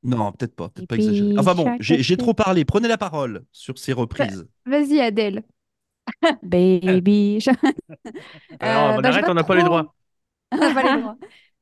Non, 0.03 0.33
peut-être 0.33 0.55
pas, 0.57 0.69
peut-être 0.69 0.87
pas 0.89 0.97
Baby 0.97 1.07
exagéré. 1.07 1.35
Enfin 1.39 1.55
bon, 1.55 1.73
shark, 1.81 1.83
j'ai 2.03 2.17
trop 2.17 2.35
parlé. 2.35 2.65
Prenez 2.65 2.89
la 2.89 2.99
parole 2.99 3.45
sur 3.53 3.79
ces 3.79 3.93
Bah, 4.19 4.27
reprises. 4.27 4.47
Vas-y, 4.67 5.01
Adèle. 5.01 5.45
Baby. 6.43 7.41
shark. 7.41 7.61
Alors, 8.61 8.91
Euh, 8.91 8.99
on 8.99 9.01
bah, 9.01 9.11
j'ai 9.11 9.21
arrête, 9.21 9.29
on 9.29 9.35
n'a 9.35 9.45
pas 9.45 9.55
les 9.55 9.63
droits. 9.65 9.95
On 10.53 10.57
n'a 10.59 10.75
pas 10.75 10.83
les 10.83 11.01
droits. 11.03 11.17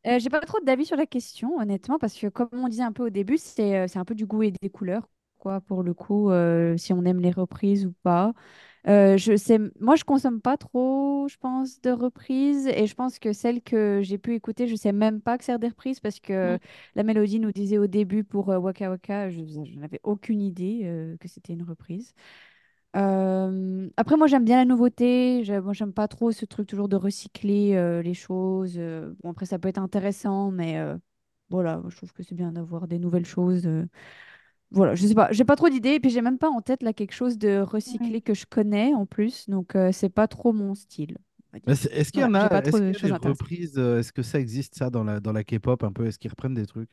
Euh, 0.06 0.18
j'ai 0.18 0.30
pas 0.30 0.40
trop 0.40 0.58
d'avis 0.64 0.86
sur 0.86 0.96
la 0.96 1.04
question, 1.06 1.58
honnêtement, 1.58 1.98
parce 1.98 2.18
que 2.18 2.26
comme 2.28 2.48
on 2.52 2.68
disait 2.68 2.82
un 2.82 2.92
peu 2.92 3.06
au 3.06 3.10
début, 3.10 3.36
c'est 3.36 3.76
euh, 3.76 3.86
c'est 3.86 3.98
un 3.98 4.04
peu 4.06 4.14
du 4.14 4.24
goût 4.26 4.42
et 4.42 4.50
des 4.50 4.70
couleurs, 4.70 5.08
quoi, 5.38 5.60
pour 5.60 5.82
le 5.82 5.92
coup, 5.92 6.30
euh, 6.30 6.76
si 6.78 6.92
on 6.94 7.04
aime 7.04 7.20
les 7.20 7.30
reprises 7.30 7.84
ou 7.86 7.92
pas. 8.02 8.32
Euh, 8.88 9.16
je 9.18 9.36
sais, 9.36 9.58
moi, 9.80 9.96
je 9.96 10.04
consomme 10.04 10.42
pas 10.42 10.58
trop, 10.58 11.28
je 11.28 11.38
pense, 11.38 11.80
de 11.82 11.90
reprises, 11.92 12.66
et 12.68 12.86
je 12.86 12.94
pense 12.94 13.18
que 13.20 13.32
celles 13.32 13.62
que 13.62 14.00
j'ai 14.02 14.18
pu 14.18 14.34
écouter, 14.34 14.68
je 14.68 14.76
sais 14.76 14.92
même 14.92 15.22
pas 15.22 15.38
que 15.38 15.44
c'est 15.44 15.58
des 15.58 15.68
reprises, 15.68 16.00
parce 16.00 16.20
que 16.20 16.56
Mm. 16.56 16.60
la 16.96 17.04
mélodie 17.04 17.40
nous 17.40 17.52
disait 17.52 17.78
au 17.78 17.86
début 17.88 18.24
pour 18.24 18.50
euh, 18.50 18.58
Waka 18.58 18.90
Waka, 18.90 19.30
je, 19.30 19.40
je 19.46 19.78
n'avais 19.80 20.00
aucune 20.04 20.42
idée 20.42 20.82
euh, 20.84 21.16
que 21.18 21.28
c'était 21.28 21.54
une 21.54 21.62
reprise. 21.64 22.14
Euh, 22.96 23.88
après, 23.96 24.16
moi, 24.16 24.26
j'aime 24.26 24.44
bien 24.44 24.56
la 24.56 24.64
nouveauté. 24.64 25.44
J'ai- 25.44 25.60
Moi, 25.60 25.72
j'aime 25.72 25.92
pas 25.92 26.08
trop 26.08 26.32
ce 26.32 26.44
truc 26.44 26.66
toujours 26.68 26.88
de 26.88 26.96
recycler 26.96 27.74
euh, 27.76 28.02
les 28.02 28.14
choses. 28.14 28.74
euh. 28.78 29.14
Bon, 29.22 29.30
après, 29.30 29.46
ça 29.46 29.58
peut 29.58 29.68
être 29.68 29.78
intéressant, 29.78 30.50
mais 30.50 30.78
euh, 30.78 30.96
voilà, 31.50 31.82
je 31.88 31.96
trouve 31.96 32.12
que 32.12 32.22
c'est 32.22 32.34
bien 32.34 32.52
d'avoir 32.52 32.88
des 32.88 32.98
nouvelles 32.98 33.26
choses. 33.26 33.66
euh. 33.66 33.86
Voilà, 34.72 34.94
je 34.96 35.06
sais 35.06 35.14
pas, 35.14 35.32
j'ai 35.32 35.44
pas 35.44 35.56
trop 35.56 35.68
d'idées. 35.70 35.90
Et 35.94 36.00
puis, 36.00 36.10
j'ai 36.10 36.22
même 36.22 36.38
pas 36.38 36.50
en 36.50 36.62
tête 36.62 36.82
là 36.82 36.92
quelque 36.94 37.12
chose 37.14 37.38
de 37.38 37.60
recyclé 37.60 38.22
que 38.22 38.34
je 38.34 38.46
connais 38.46 38.94
en 38.94 39.06
plus. 39.06 39.48
Donc, 39.48 39.76
euh, 39.76 39.92
c'est 39.92 40.10
pas 40.10 40.28
trop 40.28 40.52
mon 40.52 40.74
style. 40.74 41.18
on 41.52 41.56
va 41.58 41.60
Mais 41.66 41.74
dire. 41.74 41.76
c'est- 41.76 41.90
Est-ce 41.92 42.12
qu'il 42.12 42.22
y 42.22 42.24
Ouais, 42.24 42.26
en 42.26 42.34
j'ai 42.34 42.48
a, 42.48 42.48
pas 42.48 42.62
est-ce 42.64 42.64
trop 42.64 42.80
qu'il 42.80 42.90
de 42.90 42.92
y 42.92 42.96
a 42.96 42.98
choses 42.98 43.12
des 43.12 43.12
intéressantes. 43.12 43.28
reprises, 43.28 43.78
euh, 43.78 43.98
est-ce 44.00 44.12
que 44.12 44.22
ça 44.22 44.40
existe 44.40 44.74
ça 44.76 44.90
dans 44.90 45.04
la, 45.04 45.20
dans 45.20 45.32
la 45.32 45.44
K-pop 45.44 45.82
un 45.84 45.92
peu? 45.92 46.06
Est-ce 46.06 46.18
qu'ils 46.18 46.30
reprennent 46.30 46.54
des 46.54 46.66
trucs? 46.66 46.90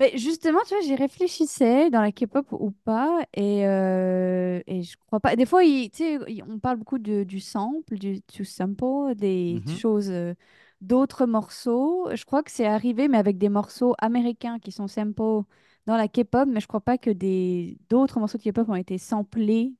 Mais 0.00 0.16
justement, 0.18 0.58
tu 0.66 0.74
vois, 0.74 0.82
j'y 0.82 0.96
réfléchissais 0.96 1.88
dans 1.90 2.00
la 2.02 2.10
K-pop 2.10 2.46
ou 2.52 2.72
pas, 2.72 3.20
et, 3.34 3.66
euh, 3.66 4.60
et 4.66 4.82
je 4.82 4.96
crois 5.06 5.20
pas. 5.20 5.36
Des 5.36 5.46
fois, 5.46 5.62
il- 5.64 5.90
tu 5.90 5.98
sais, 5.98 6.18
il- 6.28 6.42
on 6.48 6.58
parle 6.58 6.78
beaucoup 6.78 6.98
de, 6.98 7.22
du 7.22 7.38
sample, 7.40 7.96
du 7.98 8.20
sample, 8.44 9.14
des 9.14 9.62
Mhm. 9.64 9.66
choses, 9.68 10.10
euh, 10.10 10.34
d'autres 10.80 11.26
morceaux. 11.26 12.08
Je 12.14 12.24
crois 12.24 12.42
que 12.42 12.50
c'est 12.50 12.66
arrivé, 12.66 13.06
mais 13.08 13.18
avec 13.18 13.38
des 13.38 13.48
morceaux 13.48 13.94
américains 13.98 14.58
qui 14.58 14.72
sont 14.72 14.88
sample 14.88 15.44
dans 15.86 15.96
la 15.96 16.08
K-pop, 16.08 16.48
mais 16.48 16.60
je 16.60 16.66
crois 16.66 16.80
pas 16.80 16.98
que 16.98 17.10
des 17.10 17.78
d'autres 17.88 18.18
morceaux 18.18 18.38
de 18.38 18.42
K-pop 18.42 18.68
ont 18.68 18.74
été 18.74 18.98
samplés 18.98 19.74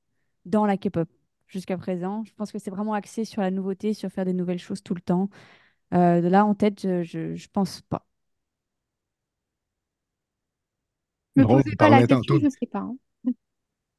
dans 0.44 0.64
la 0.66 0.76
K-pop 0.76 1.08
jusqu'à 1.48 1.76
présent. 1.76 2.22
Je 2.24 2.32
pense 2.34 2.52
que 2.52 2.58
c'est 2.60 2.70
vraiment 2.70 2.94
axé 2.94 3.24
sur 3.24 3.42
la 3.42 3.50
nouveauté, 3.50 3.94
sur 3.94 4.10
faire 4.10 4.24
des 4.24 4.32
nouvelles 4.34 4.58
choses 4.60 4.82
tout 4.82 4.94
le 4.94 5.00
temps. 5.00 5.28
Euh, 5.94 6.20
là, 6.22 6.44
en 6.46 6.54
tête, 6.54 6.80
je, 6.82 7.02
je, 7.04 7.34
je 7.36 7.48
pense 7.52 7.80
pas. 7.82 8.06
Me 11.36 11.44
Drôle, 11.44 11.62
posez 11.62 11.70
on 11.70 11.76
pas 11.76 11.88
la 11.90 12.02
parlait 12.02 12.08
question, 12.08 12.34
tantôt 12.34 12.40
je 12.40 12.48
sais 12.48 12.66
pas. 12.66 12.80
hein. 12.80 12.96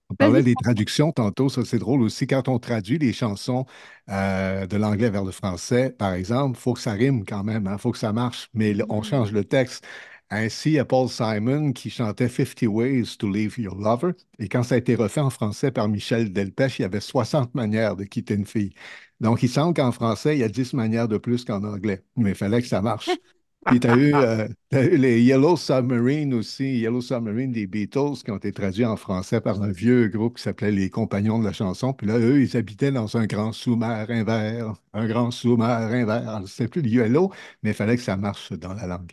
On 0.09 0.15
parlait 0.15 0.43
Vas-y, 0.43 0.43
des 0.43 0.55
traductions 0.55 1.11
tantôt, 1.11 1.49
ça 1.49 1.65
c'est 1.65 1.79
drôle 1.79 2.01
aussi. 2.03 2.27
Quand 2.27 2.47
on 2.47 2.59
traduit 2.59 2.99
les 2.99 3.11
chansons 3.11 3.65
euh, 4.09 4.67
de 4.67 4.77
l'anglais 4.77 5.09
vers 5.09 5.23
le 5.23 5.31
français, 5.31 5.89
par 5.89 6.13
exemple, 6.13 6.57
il 6.57 6.61
faut 6.61 6.73
que 6.75 6.79
ça 6.79 6.91
rime 6.93 7.25
quand 7.25 7.43
même, 7.43 7.67
il 7.71 7.79
faut 7.79 7.91
que 7.91 7.97
ça 7.97 8.13
marche, 8.13 8.49
mais 8.53 8.75
on 8.89 9.01
Mhm. 9.01 9.01
change 9.01 9.31
le 9.31 9.43
texte. 9.43 9.83
Ainsi, 10.29 10.69
il 10.71 10.73
y 10.73 10.79
a 10.79 10.85
Paul 10.85 11.09
Simon 11.09 11.71
qui 11.73 11.89
chantait 11.89 12.29
50 12.29 12.61
Ways 12.67 13.17
to 13.17 13.31
Leave 13.31 13.57
Your 13.59 13.75
Lover, 13.75 14.11
et 14.39 14.47
quand 14.47 14.63
ça 14.63 14.75
a 14.75 14.77
été 14.77 14.95
refait 14.95 15.21
en 15.21 15.29
français 15.31 15.71
par 15.71 15.87
Michel 15.87 16.31
Delpech, 16.31 16.79
il 16.79 16.81
y 16.83 16.85
avait 16.85 16.99
60 16.99 17.53
manières 17.55 17.95
de 17.95 18.03
quitter 18.03 18.35
une 18.35 18.45
fille. 18.45 18.73
Donc, 19.19 19.41
il 19.43 19.49
semble 19.49 19.73
qu'en 19.75 19.91
français, 19.91 20.35
il 20.35 20.39
y 20.39 20.43
a 20.43 20.49
10 20.49 20.73
manières 20.73 21.07
de 21.07 21.17
plus 21.17 21.45
qu'en 21.45 21.63
anglais, 21.63 22.03
mais 22.15 22.31
il 22.31 22.35
fallait 22.35 22.61
que 22.61 22.67
ça 22.67 22.81
marche. 22.81 23.19
Puis 23.65 23.79
tu 23.79 23.87
as 23.87 23.95
eu, 23.97 24.13
euh, 24.13 24.47
eu 24.73 24.97
les 24.97 25.21
Yellow 25.23 25.57
Submarine 25.57 26.35
aussi, 26.35 26.77
Yellow 26.77 27.01
Submarine 27.01 27.51
des 27.51 27.65
Beatles 27.65 28.21
qui 28.23 28.29
ont 28.29 28.37
été 28.37 28.51
traduits 28.51 28.85
en 28.85 28.95
français 28.95 29.41
par 29.41 29.61
un 29.63 29.71
vieux 29.71 30.07
groupe 30.07 30.37
qui 30.37 30.43
s'appelait 30.43 30.71
Les 30.71 30.91
Compagnons 30.91 31.39
de 31.39 31.45
la 31.45 31.53
chanson. 31.53 31.91
Puis 31.93 32.05
là, 32.05 32.19
eux, 32.19 32.41
ils 32.41 32.55
habitaient 32.57 32.91
dans 32.91 33.17
un 33.17 33.25
grand 33.25 33.51
sous-marin 33.53 34.23
vert, 34.23 34.73
un 34.93 35.07
grand 35.07 35.31
sous-marin 35.31 36.05
vert. 36.05 36.43
C'était 36.45 36.67
plus 36.67 36.81
le 36.83 36.89
Yellow, 36.89 37.31
mais 37.63 37.71
il 37.71 37.73
fallait 37.75 37.95
que 37.97 38.03
ça 38.03 38.17
marche 38.17 38.51
dans 38.53 38.73
la 38.73 38.85
langue. 38.85 39.11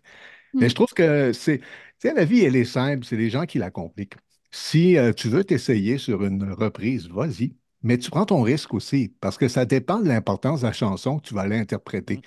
Mais 0.59 0.69
je 0.69 0.75
trouve 0.75 0.93
que 0.95 1.33
c'est, 1.33 1.61
la 2.05 2.25
vie, 2.25 2.41
elle 2.45 2.57
est 2.57 2.65
simple, 2.65 3.05
c'est 3.07 3.17
les 3.17 3.31
gens 3.31 3.47
qui 3.47 3.59
la 3.59 3.71
compliquent. 3.71 4.17
Si 4.51 4.99
euh, 4.99 5.13
tu 5.13 5.29
veux 5.29 5.45
t'essayer 5.45 5.99
sur 5.99 6.25
une 6.25 6.53
reprise, 6.53 7.09
vas-y. 7.09 7.57
Mais 7.83 7.99
tu 7.99 8.11
prends 8.11 8.27
ton 8.27 8.43
risque 8.43 8.75
aussi, 8.75 9.15
parce 9.21 9.37
que 9.39 9.49
ça 9.49 9.65
dépend 9.65 10.01
de 10.01 10.07
l'importance 10.09 10.61
de 10.61 10.67
la 10.67 10.73
chanson 10.73 11.19
que 11.19 11.27
tu 11.29 11.35
vas 11.35 11.47
l'interpréter. 11.49 12.23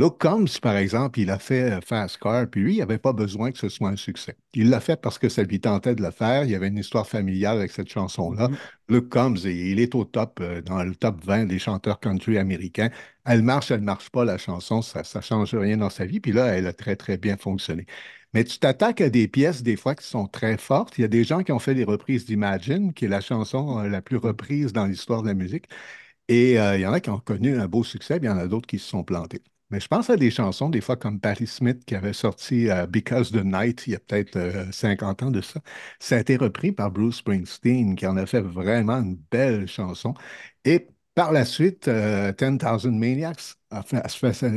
Luke 0.00 0.16
Combs, 0.18 0.58
par 0.62 0.78
exemple, 0.78 1.20
il 1.20 1.30
a 1.30 1.38
fait 1.38 1.72
euh, 1.72 1.80
Fast 1.82 2.16
Car, 2.16 2.48
puis 2.48 2.62
lui, 2.62 2.74
il 2.76 2.78
n'avait 2.78 2.96
pas 2.96 3.12
besoin 3.12 3.52
que 3.52 3.58
ce 3.58 3.68
soit 3.68 3.90
un 3.90 3.96
succès. 3.96 4.34
Il 4.54 4.70
l'a 4.70 4.80
fait 4.80 4.98
parce 4.98 5.18
que 5.18 5.28
ça 5.28 5.42
lui 5.42 5.60
tentait 5.60 5.94
de 5.94 6.02
le 6.02 6.10
faire. 6.10 6.44
Il 6.44 6.50
y 6.50 6.54
avait 6.54 6.68
une 6.68 6.78
histoire 6.78 7.06
familiale 7.06 7.58
avec 7.58 7.70
cette 7.70 7.90
chanson-là. 7.90 8.48
Mhm. 8.48 8.56
Luke 8.88 9.10
Combs, 9.10 9.36
il 9.44 9.78
est 9.78 9.94
au 9.94 10.06
top, 10.06 10.40
euh, 10.40 10.62
dans 10.62 10.82
le 10.82 10.94
top 10.94 11.22
20 11.22 11.44
des 11.44 11.58
chanteurs 11.58 12.00
country 12.00 12.38
américains. 12.38 12.88
Elle 13.26 13.42
marche, 13.42 13.70
elle 13.72 13.80
ne 13.80 13.84
marche 13.84 14.08
pas, 14.08 14.24
la 14.24 14.38
chanson, 14.38 14.80
ça 14.80 15.02
ne 15.02 15.20
change 15.20 15.54
rien 15.54 15.76
dans 15.76 15.90
sa 15.90 16.06
vie. 16.06 16.18
Puis 16.18 16.32
là, 16.32 16.46
elle 16.46 16.66
a 16.66 16.72
très, 16.72 16.96
très 16.96 17.18
bien 17.18 17.36
fonctionné. 17.36 17.84
Mais 18.32 18.44
tu 18.44 18.58
t'attaques 18.58 19.02
à 19.02 19.10
des 19.10 19.28
pièces, 19.28 19.62
des 19.62 19.76
fois, 19.76 19.94
qui 19.94 20.06
sont 20.06 20.26
très 20.26 20.56
fortes. 20.56 20.96
Il 20.96 21.02
y 21.02 21.04
a 21.04 21.08
des 21.08 21.24
gens 21.24 21.42
qui 21.42 21.52
ont 21.52 21.58
fait 21.58 21.74
des 21.74 21.84
reprises 21.84 22.24
d'Imagine, 22.24 22.94
qui 22.94 23.04
est 23.04 23.08
la 23.08 23.20
chanson 23.20 23.80
euh, 23.80 23.88
la 23.88 24.00
plus 24.00 24.16
reprise 24.16 24.72
dans 24.72 24.86
l'histoire 24.86 25.20
de 25.20 25.28
la 25.28 25.34
musique. 25.34 25.66
Et 26.28 26.58
euh, 26.60 26.76
il 26.78 26.82
y 26.82 26.86
en 26.86 26.92
a 26.94 27.00
qui 27.00 27.10
ont 27.10 27.18
connu 27.20 27.58
un 27.58 27.68
beau 27.68 27.84
succès, 27.84 28.18
puis 28.18 28.28
il 28.28 28.30
y 28.30 28.34
en 28.34 28.38
a 28.38 28.48
d'autres 28.48 28.66
qui 28.68 28.78
se 28.78 28.88
sont 28.88 29.04
plantés. 29.04 29.42
Mais 29.70 29.78
je 29.80 29.86
pense 29.88 30.10
à 30.10 30.16
des 30.16 30.30
chansons, 30.30 30.68
des 30.68 30.80
fois 30.80 30.96
comme 30.96 31.20
Patti 31.20 31.46
Smith 31.46 31.84
qui 31.84 31.94
avait 31.94 32.12
sorti 32.12 32.68
euh, 32.70 32.86
Because 32.86 33.30
the 33.30 33.44
Night 33.44 33.86
il 33.86 33.92
y 33.92 33.96
a 33.96 34.00
peut-être 34.00 34.36
euh, 34.36 34.70
50 34.72 35.22
ans 35.22 35.30
de 35.30 35.40
ça. 35.40 35.60
Ça 36.00 36.16
a 36.16 36.20
été 36.20 36.36
repris 36.36 36.72
par 36.72 36.90
Bruce 36.90 37.18
Springsteen 37.18 37.94
qui 37.96 38.06
en 38.06 38.16
a 38.16 38.26
fait 38.26 38.40
vraiment 38.40 38.98
une 39.00 39.16
belle 39.30 39.68
chanson. 39.68 40.14
Et 40.64 40.88
par 41.14 41.32
la 41.32 41.44
suite, 41.44 41.88
euh, 41.88 42.32
10,000 42.32 42.92
Maniacs 42.98 43.54
a 43.70 43.82
fait 43.82 44.02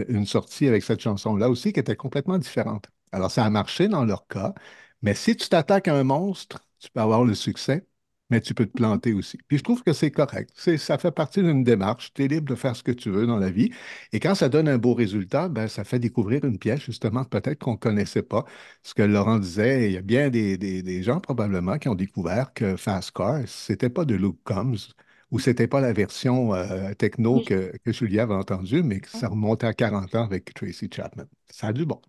une 0.10 0.26
sortie 0.26 0.68
avec 0.68 0.84
cette 0.84 1.02
chanson-là 1.02 1.50
aussi 1.50 1.74
qui 1.74 1.80
était 1.80 1.96
complètement 1.96 2.38
différente. 2.40 2.88
Alors 3.12 3.30
ça 3.32 3.46
a 3.46 3.50
marché 3.50 3.88
dans 3.88 4.06
leur 4.06 4.28
cas, 4.28 4.54
mais 5.02 5.14
si 5.14 5.36
tu 5.36 5.48
t'attaques 5.50 5.88
à 5.88 5.96
un 5.96 6.04
monstre, 6.04 6.60
tu 6.80 6.90
peux 6.92 7.02
avoir 7.02 7.24
le 7.24 7.36
succès 7.36 7.86
mais 8.30 8.42
tu 8.42 8.54
peux 8.54 8.66
te 8.66 8.72
planter 8.72 9.14
aussi. 9.14 9.38
Puis 9.48 9.58
je 9.60 9.64
trouve 9.64 9.84
que 9.84 9.94
c'est 9.94 10.12
correct. 10.12 10.52
Ça 10.78 10.98
fait 10.98 11.12
partie 11.12 11.42
d'une 11.42 11.64
démarche. 11.64 12.14
Tu 12.14 12.24
es 12.24 12.28
libre 12.28 12.48
de 12.50 12.56
faire 12.56 12.76
ce 12.76 12.84
que 12.84 12.92
tu 12.92 13.10
veux 13.12 13.28
dans 13.28 13.38
la 13.38 13.52
vie. 13.52 13.72
Et 14.12 14.20
quand 14.20 14.36
ça 14.36 14.50
donne 14.50 14.68
un 14.68 14.78
beau 14.78 14.94
résultat, 14.94 15.50
ben, 15.50 15.68
ça 15.68 15.84
fait 15.84 16.00
découvrir 16.00 16.44
une 16.46 16.58
pièce, 16.58 16.82
justement, 16.82 17.24
peut-être 17.26 17.60
qu'on 17.60 17.74
ne 17.74 17.78
connaissait 17.78 18.24
pas. 18.24 18.46
Ce 18.84 18.94
que 18.94 19.02
Laurent 19.04 19.40
disait, 19.40 19.88
il 19.90 19.94
y 19.94 19.98
a 19.98 20.02
bien 20.02 20.30
des, 20.30 20.58
des- 20.58 20.82
des 20.84 21.04
gens 21.04 21.20
probablement 21.20 21.78
qui 21.78 21.90
ont 21.90 21.96
découvert 21.96 22.54
que 22.54 22.76
Fast 22.78 23.12
Car, 23.12 23.42
c'était 23.48 23.90
pas 23.90 24.06
de 24.06 24.16
Luke 24.16 24.40
Combs 24.44 24.76
ou 25.32 25.40
c'était 25.40 25.68
pas 25.68 25.82
la 25.82 25.94
version 25.94 26.54
euh, 26.54 26.94
techno 26.94 27.40
Oui. 27.40 27.42
que, 27.42 27.76
que 27.84 27.92
Julie 27.92 28.20
avait 28.20 28.34
entendue, 28.36 28.84
mais 28.84 29.00
que 29.00 29.10
ça 29.10 29.28
remontait 29.30 29.68
à 29.68 29.74
40 29.74 30.14
ans 30.16 30.24
avec 30.26 30.54
Tracy 30.54 30.90
Chapman. 30.94 31.26
Ça 31.50 31.68
a 31.68 31.74
du 31.74 31.86
bon. 31.86 32.02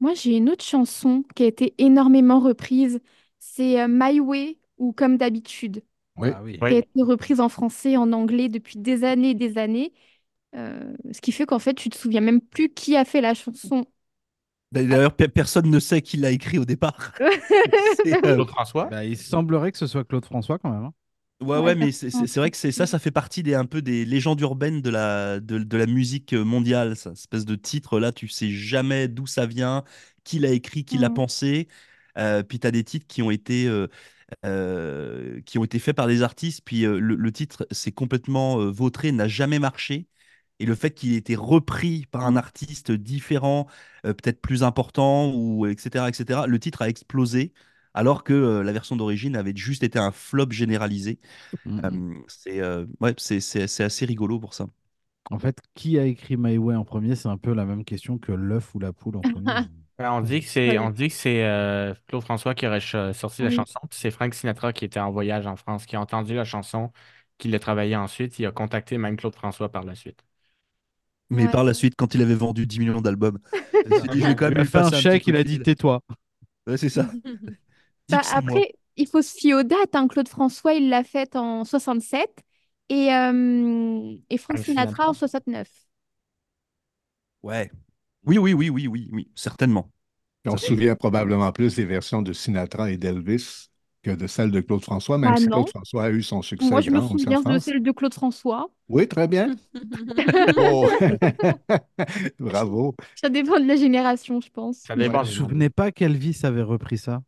Moi, 0.00 0.14
j'ai 0.14 0.36
une 0.36 0.48
autre 0.50 0.64
chanson 0.64 1.24
qui 1.34 1.44
a 1.44 1.46
été 1.46 1.74
énormément 1.78 2.40
reprise. 2.40 3.00
C'est 3.38 3.80
euh, 3.80 3.86
My 3.88 4.20
Way 4.20 4.58
ou 4.80 4.92
Comme 4.94 5.18
d'habitude, 5.18 5.84
Oui. 6.16 6.28
Ah 6.34 6.42
oui. 6.42 6.58
qui 6.68 6.74
a 6.74 6.78
été 6.78 7.02
reprise 7.02 7.40
en 7.40 7.48
français, 7.50 7.96
en 7.98 8.12
anglais 8.12 8.48
depuis 8.48 8.78
des 8.78 9.04
années 9.04 9.30
et 9.32 9.34
des 9.36 9.58
années. 9.58 9.92
Euh, 10.56 10.94
ce 11.12 11.20
qui 11.22 11.32
fait 11.32 11.46
qu'en 11.46 11.58
fait, 11.60 11.74
tu 11.74 11.90
te 11.90 11.96
souviens 11.98 12.20
même 12.22 12.40
plus 12.42 12.70
qui 12.72 12.96
a 12.96 13.04
fait 13.06 13.20
la 13.22 13.34
chanson. 13.34 13.86
D'ailleurs, 14.72 15.16
pe- 15.16 15.26
personne 15.28 15.68
ne 15.70 15.80
sait 15.80 16.00
qui 16.02 16.16
l'a 16.16 16.30
écrit 16.30 16.58
au 16.58 16.64
départ. 16.64 17.12
C'est, 18.04 18.24
euh, 18.26 18.36
Claude 18.36 18.48
François. 18.48 18.88
Bah, 18.90 19.04
il 19.04 19.16
semblerait 19.16 19.72
que 19.72 19.78
ce 19.78 19.86
soit 19.86 20.04
Claude 20.04 20.24
François 20.24 20.58
quand 20.58 20.70
même. 20.70 20.84
hein. 20.84 20.94
Ouais, 21.40 21.56
Ouais, 21.56 21.74
ouais, 21.74 21.74
mais 21.74 21.90
c'est 21.90 22.36
vrai 22.36 22.50
que 22.50 22.56
c'est 22.58 22.70
ça, 22.70 22.86
ça 22.86 22.98
fait 22.98 23.10
partie 23.10 23.42
des 23.42 23.54
un 23.54 23.64
peu 23.64 23.80
des 23.80 24.04
légendes 24.04 24.40
urbaines 24.42 24.82
de 24.82 24.90
la, 24.90 25.40
de, 25.40 25.58
de 25.58 25.76
la 25.78 25.86
musique 25.86 26.34
mondiale, 26.34 26.96
ça 26.96 27.12
espèce 27.12 27.46
de 27.46 27.54
titre 27.56 27.98
là, 27.98 28.12
tu 28.12 28.28
sais 28.28 28.50
jamais 28.50 29.08
d'où 29.08 29.26
ça 29.26 29.46
vient, 29.46 29.82
qui 30.22 30.38
l'a 30.38 30.50
écrit, 30.50 30.84
qui 30.84 30.98
l'a 30.98 31.08
Mm. 31.08 31.14
pensé. 31.14 31.68
Euh, 32.18 32.42
puis 32.42 32.58
tu 32.60 32.66
as 32.66 32.70
des 32.70 32.84
titres 32.84 33.06
qui 33.06 33.22
ont 33.22 33.30
été, 33.30 33.66
euh, 34.44 35.40
qui 35.42 35.58
ont 35.58 35.64
été 35.64 35.78
faits 35.78 35.96
par 35.96 36.06
des 36.06 36.22
artistes, 36.22 36.62
puis 36.64 36.84
euh, 36.86 36.98
le, 37.00 37.14
le 37.16 37.32
titre 37.32 37.66
s'est 37.70 37.92
complètement 37.92 38.60
euh, 38.60 38.70
vautré, 38.70 39.12
n'a 39.12 39.28
jamais 39.28 39.58
marché. 39.58 40.08
Et 40.58 40.66
le 40.66 40.74
fait 40.74 40.90
qu'il 40.92 41.12
ait 41.14 41.16
été 41.16 41.36
repris 41.36 42.06
par 42.10 42.26
un 42.26 42.36
artiste 42.36 42.92
différent, 42.92 43.66
euh, 44.06 44.12
peut-être 44.14 44.40
plus 44.42 44.62
important, 44.62 45.32
ou 45.34 45.66
etc., 45.66 46.08
etc., 46.10 46.46
le 46.46 46.58
titre 46.58 46.82
a 46.82 46.88
explosé, 46.88 47.52
alors 47.94 48.24
que 48.24 48.32
euh, 48.34 48.62
la 48.62 48.72
version 48.72 48.96
d'origine 48.96 49.36
avait 49.36 49.56
juste 49.56 49.82
été 49.82 49.98
un 49.98 50.12
flop 50.12 50.50
généralisé. 50.50 51.18
Mm, 51.64 51.80
Euh, 51.84 51.90
mm. 51.90 52.04
c'est 52.28 52.60
euh, 52.60 52.86
ouais, 53.00 53.14
c'est 53.18 53.40
c'est- 53.40 53.66
c'est 53.68 53.84
assez 53.84 54.04
rigolo 54.06 54.38
pour 54.40 54.54
ça. 54.54 54.68
En 55.30 55.38
fait, 55.40 55.60
qui 55.74 55.98
a 55.98 56.04
écrit 56.06 56.36
My 56.36 56.58
Way 56.58 56.76
en 56.76 56.84
premier? 56.84 57.16
C'est 57.16 57.28
un 57.28 57.38
peu 57.38 57.52
la 57.54 57.64
même 57.64 57.84
question 57.84 58.18
que 58.18 58.32
l'œuf 58.32 58.74
ou 58.74 58.78
la 58.78 58.92
poule 58.92 59.16
en 59.16 59.24
premier. 59.24 59.58
Ouais, 60.00 60.06
On 60.06 60.22
dit 60.22 60.40
que 60.40 60.46
c'est 60.46 60.78
on 60.78 60.90
dit 60.90 61.08
que 61.08 61.14
c'est 61.14 61.44
euh, 61.44 61.94
Claude 62.08 62.22
François 62.22 62.54
qui 62.54 62.66
aurait 62.66 62.80
ch- 62.80 63.12
sorti 63.14 63.42
la 63.42 63.50
Oui. 63.50 63.50
chanson, 63.50 63.78
puis 63.88 63.98
c'est 63.98 64.10
Frank 64.10 64.32
Sinatra 64.34 64.72
qui 64.72 64.86
était 64.86 64.98
en 65.00 65.10
voyage 65.10 65.46
en 65.46 65.56
France, 65.56 65.84
qui 65.84 65.94
a 65.96 66.00
entendu 66.00 66.34
la 66.34 66.44
chanson, 66.44 66.90
qui 67.36 67.48
l'a 67.48 67.58
travaillée 67.58 67.96
ensuite. 67.96 68.38
Il 68.38 68.46
a 68.46 68.52
contacté 68.52 68.96
même 68.96 69.16
Claude 69.16 69.34
François 69.34 69.70
par 69.70 69.84
la 69.84 69.94
suite. 69.94 70.24
Mais 71.30 71.48
Ouais. 71.48 71.48
par 71.48 71.64
la 71.64 71.74
suite, 71.74 71.94
quand 71.96 72.14
il 72.14 72.22
avait 72.22 72.34
vendu 72.34 72.66
10 72.66 72.80
millions 72.80 73.00
d'albums, 73.00 73.38
il 73.84 73.94
s'est 73.94 74.08
dit, 74.08 74.20
je 74.22 74.26
vais 74.26 74.34
quand 74.34 74.46
Il 74.46 74.54
même 74.54 74.58
a 74.58 74.64
lui 74.64 74.66
fait 74.66 74.78
un 74.80 74.90
passer 74.90 74.94
un 74.96 75.02
petit 75.02 75.20
chèque, 75.20 75.22
coup 75.22 75.32
il 75.32 75.36
de 75.36 75.36
a 75.36 75.44
dit 75.44 75.60
fil. 75.60 75.62
tais-toi. 75.62 76.00
Ouais, 76.66 76.76
c'est 76.78 76.88
ça. 76.90 77.10
Bah, 78.08 78.22
après, 78.30 78.74
il 78.96 79.06
faut 79.08 79.22
se 79.22 79.34
fier 79.36 79.54
aux 79.54 79.62
dates. 79.62 79.94
hein. 79.94 80.08
Claude 80.08 80.28
François, 80.28 80.74
il 80.74 80.88
l'a 80.88 81.04
faite 81.04 81.36
en 81.36 81.64
67 81.64 82.42
et, 82.88 83.14
euh, 83.14 84.16
et 84.30 84.38
Frank 84.38 84.58
Frank 84.58 84.64
Sinatra 84.64 85.08
en 85.10 85.14
Sinatra. 85.14 85.14
69. 85.14 85.68
Ouais. 87.42 87.70
Oui, 88.26 88.38
oui, 88.38 88.52
oui, 88.54 88.70
oui, 88.70 88.86
oui, 88.86 89.08
oui, 89.12 89.30
certainement. 89.34 89.90
On 90.46 90.56
se 90.56 90.66
souvient 90.66 90.96
probablement 90.96 91.52
plus 91.52 91.76
des 91.76 91.84
versions 91.86 92.22
de 92.22 92.32
Sinatra 92.32 92.90
et 92.90 92.96
d'Elvis 92.98 93.68
que 94.02 94.10
de 94.12 94.26
celles 94.26 94.50
de 94.50 94.60
Claude 94.60 94.82
François, 94.82 95.18
même 95.18 95.36
Bah 95.36 95.38
si 95.38 95.50
Claude. 95.50 95.68
François 95.68 96.04
a 96.06 96.10
eu 96.10 96.22
son 96.22 96.42
Moi, 96.60 96.80
succès 96.80 96.82
je 96.82 96.90
me 96.90 97.00
grand 97.00 97.06
en 97.06 97.18
souviens 97.18 97.42
de 97.42 97.58
celle 97.58 97.82
de 97.82 97.92
Claude 97.92 98.14
François. 98.14 98.70
Oui, 98.88 99.06
très 99.08 99.28
bien. 99.28 99.56
Oh, 100.56 100.90
bravo. 102.38 102.94
Ça 103.14 103.28
dépend 103.28 103.60
de 103.60 103.66
la 103.66 103.76
génération, 103.76 104.40
je 104.40 104.50
pense. 104.50 104.88
Ça 104.88 104.96
Ouais. 104.96 104.96
dépend 104.96 105.22
Vous 105.22 105.28
vous 105.28 105.34
des 105.34 105.36
souvenez 105.36 105.70
pas 105.70 105.92
qu'Elvis 105.92 106.40
avait 106.44 106.62
repris 106.62 106.98
ça? 106.98 107.22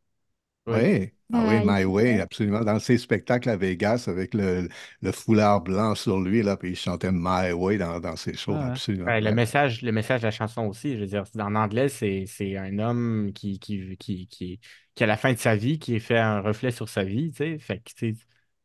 Oui. 0.67 0.73
Oui, 0.73 1.13
ah 1.33 1.45
oui, 1.49 1.61
My 1.65 1.85
Way, 1.85 2.21
absolument. 2.21 2.61
Dans 2.65 2.79
ses 2.79 2.99
spectacles 2.99 3.49
à 3.51 3.57
Vegas, 3.57 4.05
avec 4.09 4.35
le, 4.35 4.69
le 5.01 5.13
foulard 5.13 5.63
blanc 5.63 5.95
sur 5.95 6.21
lui, 6.21 6.43
là, 6.43 6.57
puis 6.57 6.71
il 6.71 6.77
chantait 6.77 7.11
My 7.13 7.53
Way 7.53 7.79
dans, 7.79 8.01
dans 8.01 8.17
ses 8.17 8.35
shows, 8.35 8.55
Ah 8.55 8.67
absolument. 8.67 9.07
Ouais, 9.07 9.21
le 9.21 9.33
message, 9.33 9.83
le 9.83 9.93
message 9.93 10.21
de 10.21 10.27
la 10.27 10.31
chanson 10.31 10.67
aussi, 10.67 10.95
je 10.95 11.01
veux 11.01 11.07
dire, 11.07 11.25
en 11.39 11.55
anglais, 11.55 11.89
c'est, 11.89 12.27
c'est 12.27 12.57
un 12.57 12.79
homme 12.79 13.33
qui, 13.35 13.59
qui, 13.59 13.97
qui, 13.97 14.27
qui, 14.29 14.61
qui, 14.95 15.05
à 15.05 15.07
la 15.07 15.17
fin 15.17 15.33
de 15.33 15.39
sa 15.39 15.57
vie, 15.57 15.79
qui 15.79 15.99
fait 16.01 16.19
un 16.19 16.41
reflet 16.41 16.71
sur 16.71 16.89
sa 16.89 17.03
vie, 17.05 17.31
tu 17.31 17.39
sais. 17.39 17.59
Fait 17.59 17.79
que, 17.81 17.91
tu 17.95 18.15
sais, 18.15 18.25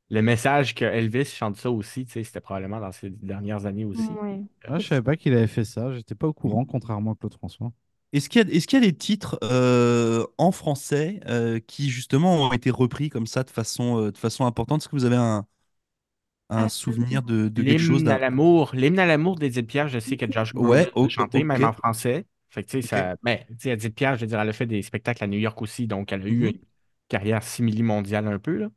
le 0.10 0.22
message 0.22 0.76
que 0.76 0.86
Elvis 0.86 1.26
chante 1.26 1.56
ça 1.58 1.72
aussi, 1.72 2.06
tu 2.06 2.12
sais, 2.14 2.24
c'était 2.24 2.42
probablement 2.42 2.80
dans 2.80 2.92
ces 2.92 3.10
dernières 3.10 3.66
années 3.66 3.86
aussi. 3.86 4.22
Ouais. 4.22 4.42
Ah, 4.66 4.80
je 4.80 4.88
savais 4.88 5.02
pas 5.02 5.16
qu'il 5.16 5.34
avait 5.34 5.48
fait 5.48 5.66
ça. 5.66 5.92
J'étais 5.94 6.16
pas 6.16 6.28
au 6.28 6.34
courant, 6.34 6.66
contrairement 6.66 7.14
à 7.14 7.16
Claude 7.16 7.34
François. 7.36 7.72
Est-ce 8.14 8.30
qu'il 8.30 8.42
y 8.50 8.76
a, 8.76 8.78
y 8.80 8.82
des 8.82 8.96
titres 8.96 9.38
euh, 9.44 10.26
en 10.38 10.52
français 10.52 11.20
euh, 11.28 11.60
qui 11.60 11.90
justement 11.90 12.48
ont 12.48 12.54
été 12.54 12.72
repris 12.72 13.10
comme 13.10 13.28
ça 13.28 13.44
de 13.44 13.50
façon, 13.50 14.00
euh, 14.02 14.12
de 14.12 14.18
façon 14.18 14.46
importante? 14.46 14.82
Est-ce 14.82 14.90
que 14.90 14.96
vous 14.96 15.06
avez 15.06 15.18
un, 15.18 15.46
un 16.50 16.68
souvenir 16.70 17.22
de, 17.24 17.48
de 17.48 17.64
quelque 17.64 17.80
chose 17.80 18.04
L'hymne 18.04 18.12
à 18.12 18.20
l'amour, 18.20 18.72
l'hymne 18.76 19.00
à 19.00 19.06
l'amour 19.08 19.36
d'Édith 19.38 19.68
Piaf, 19.68 19.90
je 19.90 20.00
sais 20.00 20.16
que 20.18 20.30
Josh 20.30 20.54
Groban 20.54 20.80
Ouais, 20.80 20.90
l'a 21.02 21.10
o- 21.10 21.10
chanté, 21.10 21.44
même 21.44 21.64
en 21.64 21.74
français. 21.74 22.26
Fait 22.50 22.64
que, 22.64 22.68
tu 22.70 22.82
sais, 22.82 22.82
ok. 22.82 23.08
ça, 23.12 23.16
ben, 23.24 23.40
tu 23.50 23.56
sais, 23.60 23.70
Edith 23.72 23.96
Piaf, 23.96 24.16
je 24.18 24.22
veux 24.22 24.28
dire, 24.28 24.40
elle 24.40 24.50
a 24.50 24.54
fait 24.54 24.68
des 24.68 24.82
spectacles 24.84 25.24
à 25.24 25.28
New 25.28 25.40
York 25.40 25.60
aussi, 25.62 25.88
donc 25.88 26.12
elle 26.12 26.22
a 26.24 26.28
eu 26.30 26.46
Mhm. 26.46 26.52
une 26.52 26.60
carrière 27.10 27.44
simili-mondiale 27.44 28.28
un 28.28 28.40
peu, 28.40 28.58
là. 28.58 28.70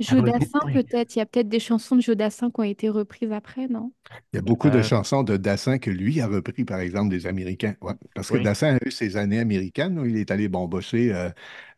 Jodassin, 0.00 0.60
peut-être. 0.72 1.14
Il 1.16 1.18
y 1.20 1.22
a 1.22 1.26
peut-être 1.26 1.48
des 1.48 1.60
chansons 1.60 1.96
de 1.96 2.00
Jodassin 2.02 2.50
qui 2.50 2.60
ont 2.60 2.64
été 2.64 2.88
reprises 2.90 3.32
après, 3.32 3.68
non? 3.68 3.92
Il 4.32 4.36
y 4.36 4.38
a 4.38 4.42
beaucoup 4.42 4.70
de 4.70 4.80
Euh, 4.80 4.82
chansons 4.82 5.22
de 5.22 5.36
Dassin 5.36 5.78
que 5.78 5.90
lui 5.90 6.20
a 6.20 6.26
repris, 6.26 6.64
par 6.64 6.80
exemple, 6.80 7.10
des 7.10 7.26
Américains. 7.26 7.74
Ouais. 7.82 7.92
Parce 8.14 8.30
que 8.30 8.36
oui. 8.36 8.38
Dassin 8.38 8.76
a 8.76 8.78
eu 8.86 8.90
ses 8.90 9.16
années 9.16 9.38
américaines. 9.38 9.98
où 9.98 10.04
Il 10.06 10.16
est 10.16 10.30
allé 10.30 10.48
bombosser 10.48 11.12
euh, 11.12 11.30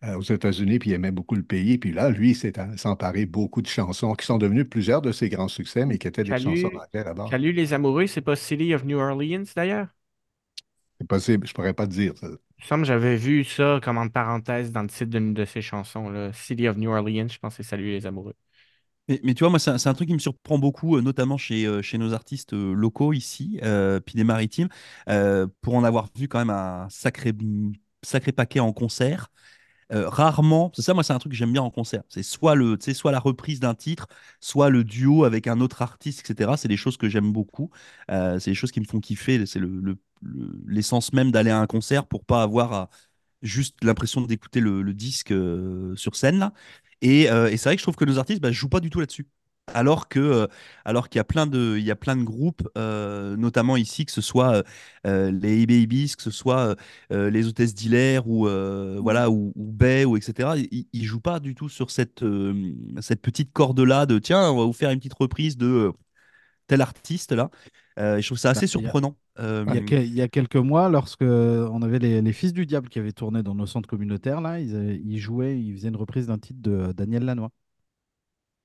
euh, 0.04 0.16
aux 0.18 0.23
États-Unis, 0.23 0.78
puis 0.78 0.90
il 0.90 0.92
aimait 0.94 1.11
beaucoup 1.11 1.35
le 1.35 1.42
pays. 1.42 1.78
Puis 1.78 1.92
là, 1.92 2.11
lui, 2.11 2.30
il 2.30 2.35
s'est 2.37 2.52
emparé 2.87 3.26
beaucoup 3.26 3.61
de 3.62 3.66
chansons 3.68 4.14
qui 4.14 4.25
sont 4.26 4.38
devenues 4.38 4.64
plusieurs 4.64 5.02
de 5.02 5.12
ses 5.12 5.28
grands 5.28 5.49
succès, 5.49 5.85
mais 5.87 5.99
qui 5.99 6.06
étaient 6.09 6.25
des 6.25 6.37
chansons 6.37 6.68
Salut, 6.68 6.75
anglaises 6.75 7.04
d'abord. 7.04 7.30
Salut 7.30 7.52
les 7.52 7.73
amoureux, 7.75 8.06
c'est 8.06 8.21
pas 8.23 8.37
City 8.37 8.75
of 8.75 8.85
New 8.85 8.99
Orleans 8.99 9.44
d'ailleurs? 9.56 9.88
C'est 11.00 11.06
possible, 11.06 11.47
je 11.47 11.54
pourrais 11.54 11.75
pas 11.75 11.87
te 11.87 11.92
dire 11.92 12.16
ça. 12.18 12.28
Il 12.64 12.66
semble 12.66 12.83
que 12.83 12.88
j'avais 12.88 13.16
vu 13.16 13.44
ça 13.44 13.78
comme 13.83 13.99
entre 13.99 14.12
parenthèses 14.12 14.73
dans 14.73 14.83
le 14.83 14.88
titre 14.88 15.04
d'une 15.11 15.35
de 15.35 15.44
ses 15.44 15.61
chansons, 15.62 16.09
là. 16.09 16.33
City 16.33 16.66
of 16.66 16.76
New 16.78 16.90
Orleans, 16.90 17.28
je 17.28 17.38
pense 17.38 17.56
que 17.56 17.62
Salut 17.62 17.90
les 17.90 18.06
amoureux. 18.06 18.35
Mais, 19.09 19.21
mais 19.23 19.35
tu 19.35 19.40
vois, 19.40 19.50
moi, 19.50 19.59
c'est 19.59 19.71
un, 19.71 19.76
un 19.90 19.94
truc 19.94 20.09
qui 20.09 20.14
me 20.14 20.18
surprend 20.18 20.59
beaucoup, 20.59 20.97
euh, 20.97 21.02
notamment 21.02 21.37
chez, 21.37 21.66
euh, 21.66 21.83
chez 21.83 21.99
nos 21.99 22.14
artistes 22.14 22.54
euh, 22.54 22.73
locaux 22.73 23.12
ici, 23.12 23.61
puis 24.06 24.14
des 24.14 24.25
maritimes, 24.25 24.68
pour 25.61 25.75
en 25.75 25.85
avoir 25.85 26.09
vu 26.16 26.26
quand 26.26 26.38
même 26.38 26.50
un 26.50 26.88
sacré, 26.90 27.33
sacré 28.02 28.33
paquet 28.33 28.61
en 28.61 28.73
concert. 28.73 29.30
Euh, 29.92 30.09
rarement, 30.09 30.70
c'est 30.74 30.82
ça, 30.82 30.94
moi, 30.94 31.02
c'est 31.04 31.12
un 31.12 31.18
truc 31.18 31.32
que 31.32 31.37
j'aime 31.38 31.52
bien 31.52 31.62
en 31.62 31.70
concert. 31.70 32.02
C'est 32.09 32.22
soit 32.22 32.54
le, 32.54 32.78
soit 32.80 33.12
la 33.12 33.18
reprise 33.18 33.61
d'un 33.61 33.74
titre, 33.74 34.06
soit 34.40 34.70
le 34.70 34.85
duo 34.85 35.24
avec 35.24 35.46
un 35.46 35.61
autre 35.61 35.82
artiste, 35.82 36.20
etc. 36.20 36.56
C'est 36.56 36.68
des 36.68 36.76
choses 36.76 36.96
que 36.96 37.09
j'aime 37.09 37.32
beaucoup. 37.32 37.70
Euh, 38.11 38.38
c'est 38.38 38.50
des 38.50 38.54
choses 38.54 38.72
qui 38.72 38.80
me 38.80 38.87
font 38.87 39.00
kiffer. 39.00 39.44
C'est 39.46 39.59
le, 39.59 39.80
le- 39.80 39.98
l'essence 40.66 41.12
même 41.12 41.30
d'aller 41.30 41.50
à 41.50 41.59
un 41.61 41.66
concert 41.66 42.06
pour 42.06 42.24
pas 42.24 42.42
avoir 42.42 42.88
juste 43.42 43.76
l'impression 43.85 44.22
d'écouter 44.22 44.61
le, 44.61 44.82
disque 44.94 45.32
euh, 45.32 45.94
sur 45.96 46.16
scène 46.16 46.38
là. 46.38 46.52
Et, 47.02 47.22
et 47.24 47.56
c'est 47.59 47.68
vrai 47.68 47.76
que 47.76 47.80
je 47.80 47.85
trouve 47.85 47.96
que 47.96 48.04
nos 48.06 48.18
artistes 48.18 48.40
bah, 48.40 48.52
jouent 48.52 48.68
pas 48.70 48.80
du 48.80 48.88
tout 48.90 49.00
là-dessus. 49.00 49.26
Alors 49.72 50.09
que, 50.09 50.20
euh, 50.20 50.46
alors 50.85 51.09
qu'il 51.09 51.18
y 51.18 51.20
a 51.20 51.24
plein 51.24 51.46
de, 51.46 51.77
il 51.79 51.85
y 51.85 51.90
a 51.90 51.96
plein 51.96 52.16
de 52.16 52.22
groupes, 52.22 52.68
euh, 52.79 53.35
notamment 53.37 53.77
ici, 53.77 54.05
que 54.05 54.12
ce 54.12 54.20
soit 54.20 54.57
euh, 54.57 54.62
euh, 55.07 55.31
les 55.33 55.66
Babies, 55.66 56.14
que 56.16 56.22
ce 56.22 56.31
soit 56.31 56.77
euh, 57.12 57.31
les 57.31 57.46
hôtesses 57.48 57.74
d'Hilaire 57.74 58.29
ou 58.29 58.46
voilà 59.03 59.31
ou, 59.31 59.53
ou 59.57 59.72
Bay 59.72 60.05
ou 60.05 60.16
etc. 60.16 60.57
Ils, 60.59 60.87
ils 60.92 61.05
jouent 61.05 61.20
pas 61.20 61.40
du 61.40 61.55
tout 61.55 61.68
sur 61.68 61.90
cette 61.90 62.22
cette 63.00 63.22
petite 63.22 63.53
corde 63.53 63.81
là 63.81 64.07
de 64.07 64.18
tiens 64.18 64.50
on 64.50 64.59
va 64.59 64.64
vous 64.64 64.72
faire 64.72 64.90
une 64.90 64.98
petite 64.98 65.14
reprise 65.14 65.57
de 65.57 65.92
tel 66.68 66.81
artiste 66.83 67.33
là. 67.33 67.50
Je 67.98 68.27
trouve 68.27 68.38
ça 68.38 68.50
Bah, 68.53 68.53
assez 68.53 68.66
surprenant. 68.68 69.16
Il 69.66 69.72
y 69.74 69.79
a 69.79 69.83
que- 69.83 69.94
il 69.96 70.14
y 70.14 70.22
a 70.22 70.29
quelques 70.29 70.57
mois, 70.57 70.88
lorsque 70.90 71.22
on 71.22 71.83
avait 71.83 71.98
les, 71.98 72.22
les 72.22 72.33
Fils 72.33 72.53
du 72.53 72.66
Diable 72.66 72.88
qui 72.88 72.98
avaient 72.98 73.12
tourné 73.12 73.42
dans 73.42 73.55
nos 73.55 73.66
centres 73.66 73.88
communautaires, 73.88 74.40
là, 74.40 74.61
ils, 74.61 75.00
ils 75.07 75.18
jouaient, 75.18 75.59
ils 75.61 75.74
faisaient 75.74 75.88
une 75.88 75.96
reprise 75.96 76.27
d'un 76.29 76.38
titre 76.38 76.61
de 76.62 76.92
Daniel 76.92 77.24
Lanois. 77.24 77.50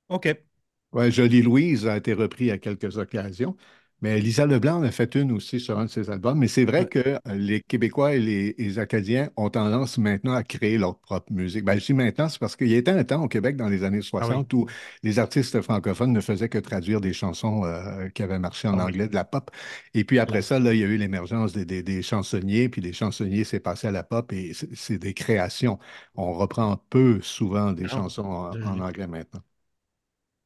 ok. 0.08 0.49
Ouais, 0.92 1.12
Jolie 1.12 1.42
Louise 1.44 1.86
a 1.88 1.98
été 1.98 2.14
repris 2.14 2.50
à 2.50 2.58
quelques 2.58 2.98
occasions, 2.98 3.56
mais 4.02 4.20
Lisa 4.20 4.48
Leblanc 4.48 4.78
en 4.80 4.84
a 4.84 4.90
fait 4.92 5.14
une 5.14 5.32
aussi 5.32 5.60
sur 5.60 5.78
un 5.78 5.86
de 5.86 5.90
ses 5.90 6.10
albums. 6.10 6.40
Mais 6.40 6.48
c'est 6.48 6.66
vrai 6.66 6.88
que 6.88 6.98
euh, 7.00 7.20
les 7.36 7.62
Québécois 7.62 8.16
et 8.16 8.20
les, 8.20 8.56
les 8.58 8.80
Acadiens 8.80 9.30
ont 9.38 9.52
tendance 9.52 10.00
maintenant 10.00 10.34
à 10.34 10.42
créer 10.44 10.80
leur 10.80 10.98
propre 10.98 11.32
musique. 11.32 11.64
Ben, 11.64 11.78
je 11.80 11.86
dis 11.86 11.94
maintenant, 11.94 12.28
c'est 12.28 12.40
parce 12.40 12.56
qu'il 12.56 12.70
y 12.70 12.76
a 12.76 12.92
un 12.92 13.04
temps 13.04 13.24
au 13.24 13.28
Québec 13.28 13.56
dans 13.56 13.68
les 13.70 13.84
années 13.84 14.02
Ah 14.20 14.28
oui, 14.28 14.42
60 14.42 14.52
où 14.54 14.66
les 15.04 15.20
artistes 15.20 15.62
francophones 15.62 16.12
ne 16.12 16.22
faisaient 16.22 16.50
que 16.50 16.58
traduire 16.58 17.02
des 17.02 17.14
chansons 17.14 17.66
euh, 17.66 18.10
qui 18.10 18.24
avaient 18.24 18.40
marché 18.40 18.68
en 18.68 18.74
ah 18.76 18.84
oui, 18.84 18.92
anglais, 18.92 19.08
de 19.08 19.14
la 19.14 19.26
pop. 19.26 19.52
Et 19.94 20.04
puis 20.06 20.18
après 20.18 20.42
ça, 20.42 20.58
là, 20.60 20.74
il 20.74 20.80
y 20.80 20.84
a 20.84 20.88
eu 20.88 20.98
l'émergence 20.98 21.54
des, 21.54 21.66
des- 21.66 21.84
des 21.84 22.02
chansonniers, 22.02 22.68
puis 22.70 22.82
les 22.82 22.94
chansonniers 22.94 23.44
s'est 23.44 23.60
passé 23.60 23.86
à 23.88 23.92
la 23.92 24.02
pop 24.04 24.34
et 24.34 24.54
c'est 24.74 24.98
des 24.98 25.14
créations. 25.14 25.78
On 26.16 26.34
reprend 26.34 26.78
peu 26.90 27.22
souvent 27.22 27.74
des 27.74 27.88
Ah, 27.88 27.88
chansons 27.88 28.24
en 28.64 28.80
anglais 28.80 29.06
maintenant. 29.08 29.42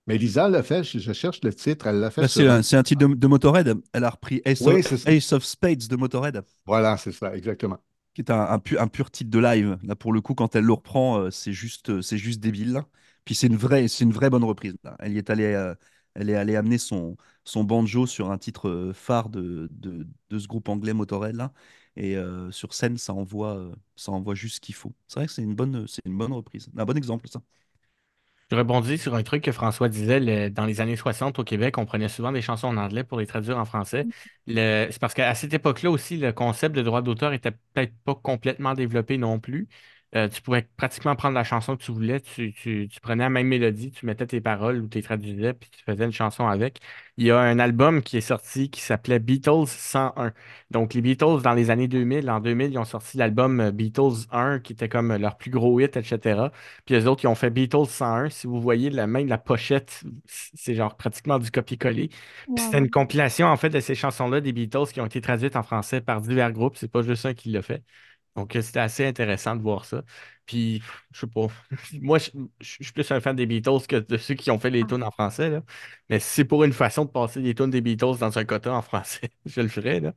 Mais 0.07 0.17
Lisa 0.17 0.47
l'a 0.49 0.63
fait, 0.63 0.83
je, 0.85 0.97
je 0.99 1.11
cherche 1.13 1.41
le 1.43 1.53
titre, 1.53 1.87
elle 1.87 1.99
l'a 1.99 2.09
fait 2.11 2.21
Bah, 2.21 2.27
c'est 2.27 2.47
un. 2.47 2.83
titre 2.83 3.07
de, 3.07 3.13
de 3.15 3.27
Motorhead. 3.27 3.75
Elle 3.93 4.03
a 4.03 4.09
repris 4.09 4.41
Ace 4.45 4.65
Oui, 4.65 4.81
of. 4.91 4.93
Ace 5.05 5.37
Spades 5.39 5.87
de 5.87 5.95
Motorhead, 5.95 6.43
Voilà, 6.65 6.97
c'est 6.97 7.11
ça, 7.13 7.33
exactement. 7.35 7.79
qui 8.13 8.21
est 8.21 8.31
un, 8.31 8.41
un, 8.41 8.59
pu- 8.59 8.77
un 8.77 8.87
pur 8.87 9.09
titre 9.11 9.29
de 9.31 9.39
live. 9.39 9.77
Là, 9.83 9.95
pour 9.95 10.13
le 10.13 10.21
coup, 10.21 10.35
quand 10.35 10.55
elle 10.55 10.65
le 10.65 10.73
reprend, 10.73 11.17
euh, 11.19 11.31
c'est 11.31 11.53
juste, 11.53 11.89
euh, 11.89 12.01
c'est 12.01 12.17
juste 12.17 12.39
débile. 12.39 12.81
Puis 13.25 13.35
c'est 13.35 13.47
une 13.47 13.55
vraie, 13.55 13.87
c'est 13.87 14.03
une 14.03 14.11
vraie 14.11 14.29
bonne 14.29 14.43
reprise. 14.43 14.75
là. 14.83 14.95
Elle 14.99 15.13
y 15.13 15.17
est 15.17 15.29
allée, 15.29 15.45
euh, 15.53 15.73
elle 16.13 16.29
est 16.29 16.35
allée 16.35 16.55
amener 16.55 16.77
son, 16.77 17.17
son 17.43 17.63
banjo 17.63 18.05
sur 18.05 18.29
un 18.31 18.37
titre 18.37 18.91
phare 18.93 19.29
de, 19.29 19.67
de, 19.71 20.07
de 20.29 20.39
ce 20.39 20.47
groupe 20.47 20.69
anglais 20.69 20.93
Motorhead 20.93 21.35
là. 21.35 21.53
Et 21.95 22.17
euh, 22.17 22.51
sur 22.51 22.73
scène, 22.73 22.97
ça 22.97 23.13
envoie, 23.13 23.71
ça 23.95 24.11
envoie 24.11 24.35
juste 24.35 24.55
ce 24.55 24.61
qu'il 24.61 24.75
faut. 24.75 24.93
C'est 25.07 25.19
vrai 25.19 25.27
que 25.27 25.31
c'est 25.33 25.43
une 25.43 25.55
bonne, 25.55 25.87
c'est 25.87 26.01
une 26.05 26.17
bonne 26.17 26.33
reprise. 26.33 26.69
Un 26.77 26.85
bon 26.85 26.97
exemple, 26.97 27.27
ça. 27.29 27.41
Je 28.53 28.57
rebondis 28.59 28.99
sur 28.99 29.15
un 29.15 29.23
truc 29.23 29.43
que 29.43 29.51
François 29.51 29.89
disait. 29.89 30.19
le- 30.19 30.49
dans 30.49 30.65
les 30.65 30.79
années 30.79 30.95
60 30.95 31.39
au 31.39 31.43
Québec, 31.43 31.77
on 31.79 31.85
prenait 31.85 32.07
souvent 32.09 32.31
des 32.31 32.41
chansons 32.41 32.67
en 32.67 32.77
anglais 32.77 33.03
pour 33.03 33.17
les 33.19 33.25
traduire 33.25 33.57
en 33.57 33.65
français. 33.65 34.07
Le- 34.47 34.87
c'est 34.91 34.99
parce 34.99 35.13
qu'à 35.15 35.33
cette 35.33 35.53
époque-là 35.53 35.89
aussi, 35.89 36.17
le 36.17 36.31
concept 36.33 36.75
de 36.75 36.83
droit 36.83 37.01
d'auteur 37.01 37.33
était 37.33 37.51
peut-être 37.51 37.93
pas 38.03 38.13
complètement 38.15 38.75
développé 38.75 39.17
non 39.17 39.39
plus. 39.39 39.67
Euh, 40.15 40.27
tu 40.29 40.41
pouvais 40.43 40.61
pratiquement 40.77 41.15
prendre 41.15 41.33
la 41.33 41.43
chanson 41.43 41.75
que 41.75 41.83
tu 41.83 41.91
voulais, 41.91 42.19
tu, 42.21 42.53
tu- 42.53 42.87
tu 42.87 42.99
prenais 43.01 43.23
la 43.23 43.29
même 43.31 43.47
mélodie, 43.47 43.89
tu 43.91 44.05
mettais 44.05 44.27
tes 44.27 44.41
paroles 44.41 44.79
ou 44.83 44.87
tu 44.87 44.99
les 44.99 45.03
traduisais, 45.03 45.53
puis 45.53 45.71
tu 45.71 45.83
faisais 45.83 46.05
une 46.05 46.11
chanson 46.11 46.45
avec. 46.47 46.79
Il 47.17 47.25
y 47.25 47.31
a 47.31 47.39
un 47.39 47.57
album 47.57 48.03
qui 48.03 48.17
est 48.17 48.21
sorti 48.21 48.69
qui 48.69 48.79
s'appelait 48.81 49.17
Beatles 49.19 49.65
101. 49.67 50.33
Donc, 50.69 50.93
les 50.93 51.01
Beatles, 51.01 51.41
dans 51.43 51.53
les 51.53 51.69
années 51.71 51.87
2000, 51.87 52.29
en 52.29 52.39
2000, 52.39 52.71
ils 52.71 52.77
ont 52.77 52.85
sorti 52.85 53.17
l'album 53.17 53.59
euh, 53.59 53.71
Beatles 53.71 54.27
1, 54.31 54.59
qui 54.59 54.73
était 54.73 54.89
comme 54.89 55.15
leur 55.15 55.35
plus 55.37 55.49
gros 55.51 55.79
hit, 55.79 55.97
etc. 55.97 56.51
Puis 56.85 56.93
les 56.95 57.07
autres, 57.07 57.23
ils 57.23 57.27
ont 57.27 57.35
fait 57.35 57.49
Beatles 57.49 57.87
101. 57.87 58.29
Si 58.29 58.45
vous 58.47 58.61
voyez 58.61 58.89
la 58.91 59.07
main 59.07 59.23
de 59.23 59.29
la 59.29 59.37
pochette, 59.39 60.03
c'est 60.27 60.75
genre 60.75 60.95
pratiquement 60.95 61.39
du 61.39 61.51
copier-coller. 61.51 62.09
Puis 62.53 62.63
c'était 62.65 62.77
une 62.79 62.89
compilation, 62.89 63.47
en 63.47 63.57
fait, 63.57 63.69
de 63.69 63.79
ces 63.79 63.95
chansons-là 63.95 64.41
des 64.41 64.53
Beatles 64.53 64.87
qui 64.93 65.01
ont 65.01 65.05
été 65.05 65.21
traduites 65.21 65.55
en 65.55 65.63
français 65.63 66.01
par 66.01 66.21
divers 66.21 66.51
groupes. 66.51 66.77
C'est 66.77 66.87
pas 66.91 67.01
juste 67.03 67.25
un 67.25 67.33
qui 67.33 67.49
l'a 67.49 67.61
fait. 67.61 67.83
Donc, 68.35 68.51
c'était 68.61 68.79
assez 68.79 69.05
intéressant 69.05 69.55
de 69.55 69.61
voir 69.61 69.85
ça. 69.85 70.03
Puis, 70.45 70.81
je 71.11 71.19
sais 71.21 71.27
pas. 71.27 71.47
Moi, 72.01 72.17
je, 72.19 72.31
suis 72.61 72.91
plus 72.93 73.09
un 73.11 73.21
fan 73.21 73.35
des 73.35 73.45
Beatles 73.45 73.85
que 73.87 73.95
de 73.97 74.17
ceux 74.17 74.33
qui 74.33 74.51
ont 74.51 74.59
fait 74.59 74.71
les 74.71 74.83
Ah. 74.83 74.87
tunes 74.87 75.03
en 75.03 75.11
français, 75.11 75.49
là. 75.49 75.61
Mais 76.09 76.19
si 76.19 76.27
c'est 76.29 76.45
pour 76.45 76.63
une 76.63 76.73
façon 76.73 77.05
de 77.05 77.11
passer 77.11 77.39
les 77.41 77.55
tunes 77.55 77.69
des 77.69 77.81
Beatles 77.81 78.17
dans 78.19 78.37
un 78.37 78.43
quota 78.45 78.73
en 78.73 78.81
français, 78.81 79.29
je 79.45 79.61
le 79.61 79.67
ferais, 79.69 79.99
là. 79.99 80.13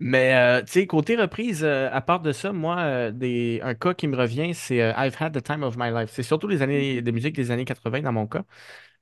Mais, 0.00 0.34
euh, 0.34 0.62
tu 0.64 0.72
sais, 0.72 0.86
côté 0.86 1.16
reprise, 1.16 1.62
euh, 1.64 1.88
à 1.92 2.00
part 2.00 2.20
de 2.20 2.32
ça, 2.32 2.52
moi, 2.52 2.78
euh, 2.80 3.10
des, 3.12 3.60
un 3.62 3.74
cas 3.74 3.94
qui 3.94 4.08
me 4.08 4.16
revient, 4.16 4.54
c'est 4.54 4.78
I've 4.96 5.16
Had 5.18 5.34
the 5.38 5.42
Time 5.42 5.62
of 5.62 5.76
My 5.76 5.90
Life. 5.92 6.10
C'est 6.12 6.22
surtout 6.22 6.48
les 6.48 6.62
années 6.62 7.02
de 7.02 7.10
musique 7.10 7.34
des 7.36 7.50
années 7.50 7.64
80 7.64 8.00
dans 8.02 8.12
mon 8.12 8.26
cas. 8.26 8.44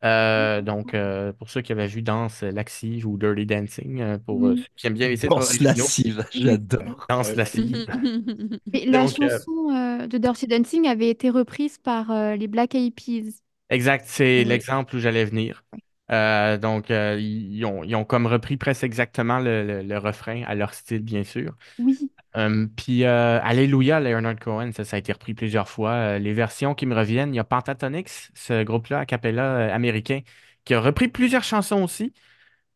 Euh, 0.04 0.62
donc, 0.62 0.94
euh, 0.94 1.32
pour 1.32 1.50
ceux 1.50 1.62
qui 1.62 1.72
avaient 1.72 1.86
vu 1.86 2.02
Danse 2.02 2.42
lascive 2.42 3.06
ou 3.06 3.16
Dirty 3.18 3.46
Dancing, 3.46 4.00
euh, 4.00 4.18
pour 4.18 4.46
euh, 4.46 4.54
Mm. 4.54 4.56
ceux 4.56 4.68
qui 4.76 4.86
aiment 4.86 4.94
bien 4.94 5.08
les 5.08 5.18
titres 5.18 5.36
Danse 5.36 5.60
lascive, 5.60 6.26
j'adore. 6.32 7.06
Danse. 7.08 7.34
Mais 8.72 8.84
la 8.86 9.06
Donc, 9.06 9.22
euh, 9.22 9.38
chanson 9.38 9.70
euh, 9.70 10.06
de 10.06 10.18
Dirty 10.18 10.46
Dancing 10.46 10.86
avait 10.86 11.08
été 11.10 11.30
reprise 11.30 11.78
par 11.78 12.10
euh, 12.10 12.36
les 12.36 12.48
Black 12.48 12.74
Eyed 12.74 12.94
Peas. 12.94 13.42
Exact, 13.68 14.04
c'est 14.06 14.44
Oui. 14.44 14.44
l'exemple 14.44 14.94
où 14.96 14.98
j'allais 15.00 15.24
venir. 15.24 15.64
Euh, 16.12 16.56
donc, 16.56 16.90
euh, 16.92 17.16
ils, 17.18 17.56
ils 17.56 17.64
ont, 17.64 17.82
ils 17.82 17.96
ont 17.96 18.04
comme 18.04 18.26
repris 18.26 18.56
presque 18.56 18.84
exactement 18.84 19.40
le, 19.40 19.66
le- 19.66 19.82
le 19.82 19.98
refrain 19.98 20.42
à 20.44 20.54
leur 20.54 20.72
style, 20.74 21.02
bien 21.02 21.24
sûr. 21.24 21.56
Oui. 21.78 22.10
Euh, 22.36 22.66
puis, 22.76 23.04
euh, 23.04 23.40
Alléluia, 23.42 23.98
Leonard 23.98 24.38
Cohen, 24.38 24.70
ça, 24.72 24.82
a 24.96 24.98
été 24.98 25.12
repris 25.12 25.32
plusieurs 25.34 25.68
fois. 25.68 25.92
Euh, 25.92 26.18
les 26.18 26.34
versions 26.34 26.74
qui 26.74 26.84
me 26.84 26.94
reviennent, 26.94 27.32
il 27.32 27.36
y 27.36 27.40
a 27.40 27.44
Pentatonix, 27.44 28.30
ce 28.34 28.62
groupe-là, 28.62 29.00
a 29.00 29.06
cappella 29.06 29.56
euh, 29.70 29.74
américain, 29.74 30.20
qui 30.64 30.74
a 30.74 30.80
repris 30.80 31.08
plusieurs 31.08 31.44
chansons 31.44 31.82
aussi. 31.82 32.12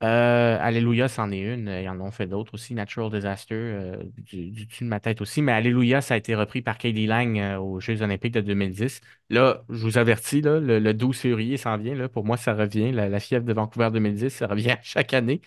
Euh, 0.03 0.57
Alléluia, 0.59 1.09
c'en 1.09 1.31
est 1.31 1.41
une. 1.41 1.69
Ils 1.69 1.89
en 1.89 2.01
ont 2.01 2.11
fait 2.11 2.27
d'autres 2.27 2.55
aussi. 2.55 2.73
Natural 2.75 3.11
Disaster, 3.11 3.55
euh, 3.55 4.03
du, 4.17 4.51
dessus 4.67 4.85
de 4.85 4.89
ma 4.89 4.99
tête 4.99 5.21
aussi. 5.21 5.43
Mais 5.43 5.53
Alléluia, 5.53 6.01
ça 6.01 6.15
a 6.15 6.17
été 6.17 6.35
repris 6.35 6.63
par 6.63 6.79
Katie 6.79 7.07
Lang 7.07 7.39
euh, 7.39 7.59
aux 7.59 7.81
Jeux 7.81 8.01
Olympiques 8.01 8.33
de 8.33 8.41
2010. 8.41 9.03
Là, 9.29 9.63
je 9.69 9.83
vous 9.85 9.99
avertis, 9.99 10.41
le, 10.41 10.79
le 10.79 10.95
12 10.95 11.19
février 11.19 11.59
s'en 11.59 11.77
vient. 11.77 12.09
Pour 12.09 12.25
moi, 12.25 12.39
ça 12.39 12.55
revient. 12.55 12.93
La, 12.93 13.21
fièvre 13.21 13.45
de 13.45 13.53
Vancouver 13.53 13.91
2010, 13.93 14.31
ça 14.31 14.47
revient 14.47 14.77
chaque 14.83 15.13
année. 15.13 15.43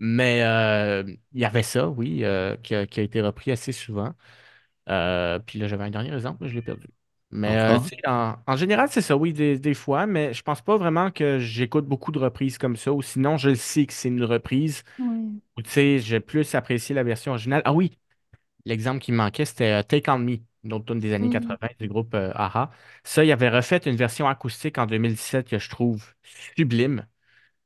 Mais 0.00 0.38
il 1.32 1.40
y 1.40 1.44
avait 1.44 1.62
ça, 1.64 1.88
oui, 1.88 2.24
qui 2.62 2.74
a, 2.74 2.86
qui 2.86 3.00
a 3.00 3.02
été 3.02 3.20
repris 3.20 3.50
assez 3.50 3.72
souvent. 3.72 4.14
Puis 4.86 5.58
là, 5.58 5.68
j'avais 5.68 5.84
un 5.84 5.90
dernier 5.90 6.14
exemple, 6.14 6.38
mais 6.42 6.48
je 6.48 6.54
l'ai 6.54 6.62
perdu. 6.62 6.86
Mais 7.30 7.56
euh, 7.58 7.78
Enfin. 7.78 7.80
tu 7.80 7.96
sais, 7.96 8.08
en, 8.08 8.36
en 8.46 8.56
général, 8.56 8.88
c'est 8.90 9.02
ça, 9.02 9.16
oui, 9.16 9.32
des, 9.34 9.58
des 9.58 9.74
fois, 9.74 10.06
mais 10.06 10.32
je 10.32 10.42
pense 10.42 10.62
pas 10.62 10.78
vraiment 10.78 11.10
que 11.10 11.38
j'écoute 11.38 11.86
beaucoup 11.86 12.10
de 12.12 12.18
reprises 12.18 12.56
comme 12.58 12.76
ça, 12.76 12.92
ou 12.92 13.02
sinon, 13.02 13.36
je 13.36 13.50
le 13.50 13.54
sais 13.56 13.86
que 13.86 13.92
c'est 13.92 14.08
une 14.08 14.24
reprise, 14.24 14.82
Ouais. 14.98 15.40
ou 15.56 15.62
tu 15.62 15.70
sais, 15.70 15.98
j'ai 16.00 16.20
plus 16.20 16.54
apprécié 16.54 16.94
la 16.94 17.02
version 17.04 17.32
originale. 17.32 17.62
Ah 17.64 17.72
oui, 17.74 17.98
l'exemple 18.64 19.00
qui 19.00 19.12
me 19.12 19.18
manquait, 19.18 19.44
c'était 19.46 19.72
euh, 19.80 19.82
Take 19.82 20.10
On 20.10 20.18
Me, 20.18 20.38
une 20.64 20.72
autre 20.74 20.86
tune 20.86 21.00
des 21.00 21.12
années 21.14 21.28
Mm. 21.28 21.28
80 21.30 21.68
du 21.80 21.88
groupe 21.88 22.14
euh, 22.14 22.32
a-ha. 22.34 22.70
Ça, 23.04 23.24
il 23.24 23.32
avait 23.32 23.48
refait 23.50 23.78
une 23.86 23.96
version 23.96 24.28
acoustique 24.28 24.78
en 24.78 24.86
2017 24.86 25.48
que 25.48 25.58
je 25.58 25.70
trouve 25.70 26.04
sublime. 26.56 27.06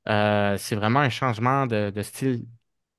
Euh, 0.09 0.57
c'est 0.59 0.77
vraiment 0.77 1.01
un 1.01 1.11
changement 1.11 1.66
de, 1.66 1.90
de 1.90 2.03
style 2.03 2.46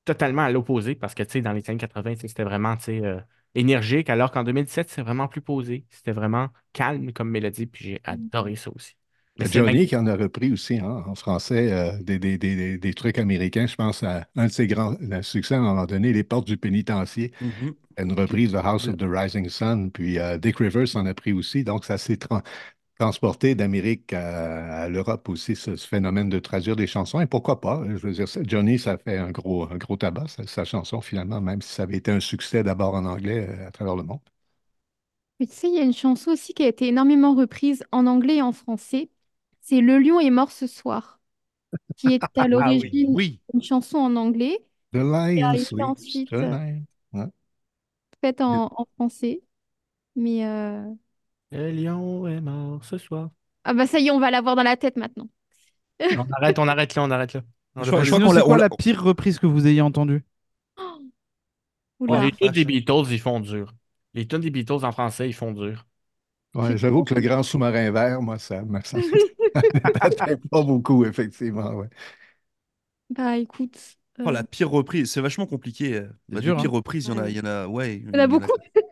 totalement 0.06 0.44
à 0.44 0.52
l'opposé 0.52 0.96
parce 0.96 1.16
que, 1.16 1.24
tu 1.24 1.32
sais, 1.34 1.42
dans 1.42 1.54
les 1.54 1.70
années 1.70 1.80
80, 1.80 2.14
tu 2.16 2.22
sais, 2.22 2.28
c'était 2.30 2.44
vraiment, 2.44 2.78
tu 2.78 2.84
sais, 2.86 3.06
euh, 3.06 3.20
énergique, 3.56 4.10
alors 4.10 4.32
qu'en 4.32 4.44
2017, 4.44 4.90
c'est 4.90 5.02
vraiment 5.02 5.28
plus 5.28 5.42
posé. 5.42 5.86
C'était 5.90 6.12
vraiment 6.12 6.50
calme 6.74 7.12
comme 7.14 7.30
mélodie, 7.30 7.66
puis 7.68 7.86
j'ai 7.86 8.02
adoré 8.04 8.56
ça 8.56 8.72
aussi. 8.76 8.94
Il 9.38 9.46
y 9.46 9.48
Mais 9.48 9.52
Johnny 9.52 9.78
même- 9.80 9.88
qui 9.88 9.96
en 9.96 10.06
a 10.06 10.16
repris 10.16 10.52
aussi 10.52 10.78
hein, 10.78 11.04
en 11.08 11.16
français 11.16 11.72
euh, 11.72 11.98
des, 12.04 12.20
des- 12.20 12.38
des- 12.38 12.56
des- 12.56 12.78
des 12.78 12.94
trucs 12.94 13.18
américains. 13.18 13.66
Je 13.66 13.76
pense 13.76 14.04
à 14.04 14.28
un 14.36 14.46
de 14.46 14.52
ses 14.52 14.68
grands 14.68 14.96
succès 15.24 15.56
à 15.56 15.58
un 15.58 15.62
moment 15.62 15.86
donné, 15.88 16.14
Les 16.14 16.24
Portes 16.24 16.46
du 16.46 16.56
pénitencier, 16.58 17.32
Mhm. 17.42 17.74
une 17.98 18.14
reprise 18.14 18.52
de 18.52 18.58
House 18.58 18.88
of 18.88 18.98
the 18.98 19.06
Rising 19.08 19.50
Sun. 19.50 19.92
Puis 19.92 20.20
euh, 20.20 20.38
Dick 20.38 20.58
Rivers 20.58 20.96
en 20.96 21.06
a 21.08 21.14
pris 21.16 21.34
aussi. 21.34 21.64
Donc, 21.64 21.84
ça 21.86 21.98
s'est 21.98 22.18
transporté 23.00 23.56
d'Amérique 23.56 24.14
à, 24.14 24.84
à 24.84 24.90
l'Europe 24.90 25.30
aussi, 25.30 25.56
ce, 25.56 25.76
ce 25.76 25.88
phénomène 25.88 26.30
de 26.30 26.40
traduire 26.40 26.76
des 26.76 26.88
chansons. 26.88 27.20
Et 27.22 27.28
pourquoi 27.28 27.62
pas? 27.62 27.84
Je 27.88 27.96
veux 28.08 28.14
dire, 28.14 28.28
Johnny, 28.48 28.80
ça 28.80 28.98
fait 28.98 29.18
un 29.18 29.32
gros, 29.32 29.64
un 29.72 29.78
gros 29.78 29.98
tabac, 29.98 30.28
sa, 30.28 30.46
sa 30.48 30.66
chanson, 30.66 31.02
finalement, 31.02 31.42
même 31.42 31.62
si 31.62 31.70
ça 31.74 31.84
avait 31.84 31.98
été 31.98 32.12
un 32.12 32.20
succès 32.20 32.64
d'abord 32.64 32.96
en 32.96 33.06
anglais 33.06 33.48
euh, 33.50 33.68
à 33.68 33.72
travers 33.72 33.96
le 33.96 34.04
monde. 34.04 34.20
Mais 35.40 35.48
tu 35.48 35.54
sais, 35.56 35.68
il 35.70 35.76
y 35.76 35.80
a 35.80 35.84
une 35.84 35.94
chanson 35.94 36.32
aussi 36.32 36.54
qui 36.54 36.64
a 36.64 36.68
été 36.68 36.88
énormément 36.88 37.36
reprise 37.36 37.84
en 37.92 38.08
anglais 38.08 38.38
et 38.38 38.42
en 38.42 38.52
français. 38.52 39.10
C'est 39.62 39.82
Le 39.82 40.00
lion 40.00 40.20
est 40.20 40.30
mort 40.30 40.52
ce 40.52 40.68
soir, 40.68 41.20
qui 41.98 42.14
est 42.14 42.26
à 42.38 42.48
Ah 42.60 42.74
oui, 42.74 42.98
l'origine 42.98 43.10
oui. 43.14 43.42
une 43.54 43.64
chanson 43.64 43.98
en 44.00 44.16
anglais, 44.16 44.66
The 44.94 45.00
Lion 45.04 45.58
sleeps 45.58 45.82
ensuite 45.82 46.44
faite 48.22 48.42
en, 48.42 48.68
en 48.76 48.86
français. 48.96 49.42
Mais 50.16 50.46
euh, 50.48 50.84
Le 51.54 51.72
lion 51.72 52.28
est 52.28 52.42
mort 52.42 52.84
ce 52.84 52.98
soir. 52.98 53.30
ah 53.64 53.74
bah 53.74 53.88
ça 53.88 54.00
y 54.00 54.08
est, 54.08 54.12
on 54.12 54.20
va 54.20 54.32
l'avoir 54.32 54.56
dans 54.56 54.64
la 54.64 54.78
tête 54.78 54.98
maintenant. 54.98 55.30
On 56.16 56.26
arrête, 56.34 56.60
on 56.60 56.68
arrête 56.68 56.96
là, 56.96 57.04
on 57.04 57.12
arrête 57.12 57.34
là. 57.34 57.44
On 57.76 57.84
Je 57.84 57.90
a 57.90 57.92
crois- 57.92 58.00
pas 58.00 58.04
je 58.04 58.12
le 58.12 58.18
crois 58.18 58.20
Sinon, 58.20 58.28
qu'on 58.28 58.34
c'est 58.34 58.40
l'a- 58.40 58.44
quoi 58.46 58.58
l'a- 58.58 58.64
la 58.64 58.70
pire 58.70 59.04
reprise 59.04 59.40
que 59.40 59.48
vous 59.48 59.68
ayez 59.68 59.82
entendue? 59.82 60.24
Oula. 62.00 62.22
Les 62.26 62.32
tunes 62.32 62.52
des 62.52 62.66
Beatles, 62.66 63.12
ils 63.12 63.20
font 63.20 63.40
dur. 63.40 63.74
Les 64.16 64.28
tunes 64.28 64.40
des 64.42 64.50
Beatles 64.50 64.84
en 64.86 64.92
français, 64.92 65.30
ils 65.30 65.34
font 65.34 65.52
dur. 65.52 65.86
Ouais, 66.56 66.78
j'avoue 66.78 67.04
que 67.04 67.16
le 67.16 67.22
grand 67.22 67.42
sous-marin 67.42 67.90
vert, 67.92 68.22
moi, 68.22 68.38
ça 68.38 68.62
ne 68.62 68.70
m'atteint 68.70 69.00
pas 70.52 70.64
beaucoup, 70.64 71.04
effectivement. 71.06 71.72
ouais. 71.74 71.90
Bah 73.10 73.38
écoute, 73.38 73.98
Oh, 74.26 74.32
la 74.32 74.44
euh, 74.44 74.44
pire 74.44 74.70
reprise, 74.70 75.12
c'est 75.12 75.22
vachement 75.22 75.46
compliqué. 75.48 75.96
euh. 75.96 76.10
C'est 76.30 76.36
Bah, 76.36 76.42
dur, 76.42 76.56
des 76.56 76.62
pires 76.62 76.72
reprises, 76.72 77.06
il 77.08 77.10
y 77.10 77.12
en 77.14 77.18
a, 77.18 77.24
Ouais. 77.24 77.30
il 77.30 77.36
y 77.38 77.40
en 77.42 77.46
a, 77.46 77.68
ouais, 77.68 77.98
il 77.98 78.04
y 78.06 78.10
en 78.16 78.20
a 78.20 78.28
beaucoup. 78.28 78.52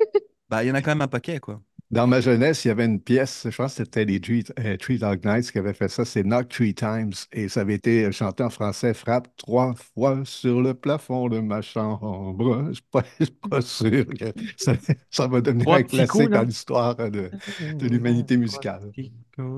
Bah, 0.50 0.63
il 0.63 0.67
y 0.67 0.71
en 0.71 0.76
a 0.76 0.82
quand 0.82 0.91
même 0.91 1.02
un 1.02 1.08
paquet, 1.08 1.39
quoi. 1.39 1.62
Dans 1.91 2.08
ma 2.08 2.21
jeunesse, 2.21 2.63
il 2.63 2.69
y 2.69 2.71
avait 2.71 2.86
une 2.86 3.01
pièce, 3.01 3.47
je 3.49 3.56
pense 3.56 3.71
que 3.73 3.84
c'était 3.84 4.06
les 4.06 4.21
Three, 4.21 4.45
euh, 4.60 4.77
Three 4.77 4.97
Dog 4.97 5.25
Nights 5.25 5.51
qui 5.51 5.58
avaient 5.58 5.73
fait 5.73 5.89
ça, 5.89 6.06
c'est 6.06 6.23
Knock 6.23 6.47
Three 6.47 6.73
Times, 6.73 7.12
et 7.34 7.49
ça 7.49 7.62
avait 7.62 7.73
été 7.75 8.10
chanté 8.13 8.43
en 8.43 8.49
français, 8.49 8.93
frappe 8.93 9.27
trois 9.36 9.73
fois 9.75 10.21
sur 10.23 10.62
le 10.62 10.73
plafond 10.73 11.27
de 11.27 11.39
ma 11.39 11.62
chambre. 11.62 12.63
Je 12.63 12.69
ne 12.69 12.73
suis 12.73 12.84
pas, 12.91 13.04
je 13.19 13.25
suis 13.25 13.34
pas 13.49 13.62
sûr 13.62 14.06
que 14.08 14.34
ça, 14.58 14.73
ça 15.10 15.27
va 15.27 15.41
devenir 15.41 15.65
Trois 15.65 15.77
un 15.80 15.84
coups, 15.84 15.89
classique 15.91 16.30
dans 16.30 16.43
l'histoire 16.43 16.95
de, 16.95 17.34
de 17.80 17.88
l'humanité 17.88 18.38
musicale. 18.38 18.93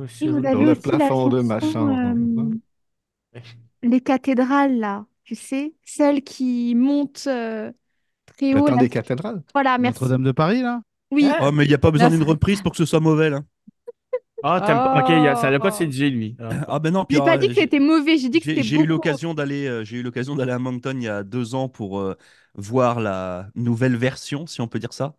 Sur 0.08 0.40
le- 0.40 0.44
Sur 0.50 0.64
le 0.64 0.76
plafond 0.76 1.30
de 1.30 1.42
ma 1.42 1.60
chambre. 1.60 2.00
euh, 2.06 2.56
les 3.82 4.02
cathédrales 4.02 4.78
là, 4.80 5.06
tu 5.24 5.36
sais, 5.36 5.74
celles 5.84 6.24
qui 6.24 6.76
montent 6.76 7.28
euh, 7.28 7.72
très 8.26 8.54
Le 8.54 8.62
haut. 8.62 8.68
temps 8.68 8.78
là. 8.78 8.84
des 8.84 8.90
cathédrales. 8.90 9.44
Voilà, 9.54 9.78
merci. 9.78 10.00
Notre-Dame 10.00 10.24
de 10.24 10.32
Paris, 10.32 10.62
là? 10.62 10.82
Oui. 11.14 11.32
Oh, 11.40 11.52
mais 11.52 11.66
il 11.66 11.68
n'y 11.70 11.74
a 11.74 11.78
pas 11.78 11.92
besoin 11.92 12.10
d'une 12.10 12.24
reprise 12.24 12.62
pour 12.62 12.72
que 12.72 12.78
ce 12.78 12.86
soit 12.86 13.00
mauvais, 13.00 13.30
là. 13.30 13.42
Ah, 14.42 14.62
t'aimes 14.62 14.82
pas. 14.82 15.00
Ok, 15.00 15.10
y 15.10 15.28
a- 15.28 15.36
ça 15.36 15.50
l'a 15.50 15.60
pas 15.60 15.72
séduit, 15.72 16.10
lui. 16.12 16.36
Ah. 16.40 16.50
Ah, 16.68 16.80
ben 16.80 16.92
non, 16.92 17.06
puis 17.06 17.18
J'ai 17.18 17.22
pas 17.22 17.32
alors, 17.32 17.42
dit 17.42 17.48
que 17.48 17.54
j'ai- 17.54 17.62
c'était 17.62 17.80
mauvais, 17.80 18.18
j'ai 18.18 18.30
dit 18.30 18.40
que 18.40 18.46
J'ai 18.46 18.56
c'était 18.56 18.64
j'ai 18.64 18.78
eu 18.78 18.86
beaucoup. 18.86 18.88
l'occasion 18.88 19.34
d'aller, 19.34 19.68
euh, 19.68 19.84
j'ai 19.86 19.98
eu 19.98 20.04
l'occasion 20.04 20.36
d'aller 20.36 20.52
à 20.54 20.60
Moncton 20.60 20.94
il 20.98 21.04
y 21.04 21.08
a 21.10 21.24
deux 21.24 21.56
ans 21.56 21.70
pour 21.70 22.00
euh, 22.00 22.16
voir 22.56 23.00
la 23.02 23.50
nouvelle 23.56 23.96
version, 23.98 24.48
si 24.48 24.62
on 24.62 24.68
peut 24.68 24.80
dire 24.80 24.94
ça, 24.94 25.16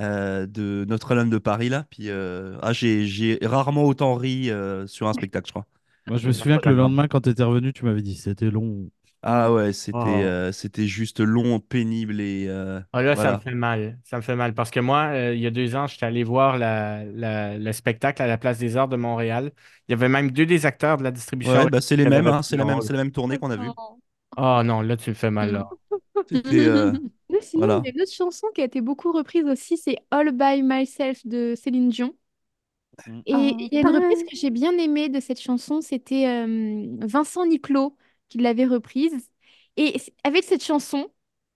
euh, 0.00 0.46
de 0.46 0.86
Notre-Dame 0.88 1.30
de 1.30 1.38
Paris 1.38 1.68
là. 1.70 1.84
Puis 1.90 2.10
euh, 2.10 2.58
ah, 2.62 2.72
j'ai 2.74 3.06
j'ai 3.06 3.38
rarement 3.42 3.84
autant 3.84 4.14
ri 4.16 4.50
euh, 4.50 4.86
sur 4.88 5.08
un 5.08 5.14
spectacle, 5.14 5.46
je 5.48 5.52
crois. 5.52 5.66
Moi, 6.08 6.18
je 6.18 6.26
me 6.28 6.32
souviens 6.32 6.58
que 6.60 6.68
le 6.70 6.76
lendemain, 6.76 7.08
quand 7.08 7.22
tu 7.22 7.30
étais 7.30 7.42
revenu, 7.44 7.72
tu 7.72 7.84
m'avais 7.84 8.02
dit 8.02 8.16
c'était 8.16 8.50
long. 8.50 8.90
Ah 9.22 9.52
ouais, 9.52 9.72
c'était 9.72 9.98
Oh. 9.98 10.24
euh, 10.24 10.52
c'était 10.52 10.86
juste 10.86 11.20
long, 11.20 11.58
pénible 11.60 12.20
et 12.20 12.46
euh, 12.48 12.80
Ah 12.92 13.02
là, 13.02 13.16
ça 13.16 13.30
voilà. 13.30 13.32
me 13.32 13.38
fait 13.38 13.54
mal. 13.54 13.98
Ça 14.04 14.16
me 14.16 14.22
fait 14.22 14.34
mal 14.36 14.54
parce 14.54 14.70
que 14.70 14.80
moi, 14.80 15.08
euh, 15.12 15.34
il 15.34 15.40
y 15.40 15.46
a 15.46 15.50
deux 15.50 15.74
ans, 15.76 15.86
j'étais 15.86 16.06
allé 16.06 16.24
voir 16.24 16.56
la- 16.56 17.04
la- 17.04 17.58
le 17.58 17.72
spectacle 17.72 18.22
à 18.22 18.26
la 18.26 18.38
Place 18.38 18.58
des 18.58 18.76
Arts 18.78 18.88
de 18.88 18.96
Montréal. 18.96 19.52
Il 19.88 19.92
y 19.92 19.94
avait 19.94 20.08
même 20.08 20.30
deux 20.30 20.46
des 20.46 20.64
acteurs 20.66 20.96
de 20.96 21.02
la 21.04 21.10
distribution. 21.10 21.52
Ouais, 21.52 21.68
bah, 21.68 21.80
c'est 21.80 21.96
les 21.96 22.04
qui 22.04 22.08
avaient 22.08 22.22
mêmes, 22.22 22.26
hein, 22.30 22.38
repris 22.38 22.42
c'est 22.42 22.56
la 22.56 22.64
même, 22.64 22.78
rôle. 22.78 22.86
c'est 22.86 22.92
la 22.92 22.98
même 23.00 23.12
tournée 23.12 23.38
qu'on 23.38 23.50
a 23.50 23.56
vue. 23.56 23.68
Ah 24.36 24.62
non, 24.64 24.82
là, 24.82 24.96
tu 24.96 25.10
me 25.10 25.14
fais 25.14 25.30
mal. 25.30 25.52
Là. 25.52 25.68
C'était 26.26 26.66
euh, 26.68 26.92
Mais 27.30 27.40
sinon, 27.42 27.66
Voilà. 27.66 27.82
il 27.82 27.86
y 27.88 27.90
a 27.90 27.92
une 27.94 28.02
autre 28.02 28.12
chanson 28.12 28.46
qui 28.54 28.60
a 28.62 28.64
été 28.64 28.80
beaucoup 28.80 29.12
reprise 29.12 29.44
aussi, 29.44 29.76
c'est 29.76 29.96
All 30.10 30.32
by 30.32 30.62
Myself 30.62 31.26
de 31.26 31.54
Céline 31.56 31.90
Dion. 31.90 32.14
Et 33.26 33.54
il 33.58 33.68
y 33.72 33.78
a 33.78 33.80
une 33.82 33.88
reprise 33.88 34.24
que 34.24 34.36
j'ai 34.36 34.50
bien 34.50 34.76
aimée 34.78 35.08
de 35.08 35.20
cette 35.20 35.40
chanson, 35.40 35.80
c'était 35.80 36.26
euh, 36.28 36.86
Vincent 37.06 37.46
Niclot 37.46 37.96
qui 38.28 38.38
l'avait 38.38 38.66
reprise. 38.66 39.30
Et 39.76 39.96
avec 40.24 40.44
cette 40.44 40.64
chanson, 40.64 41.10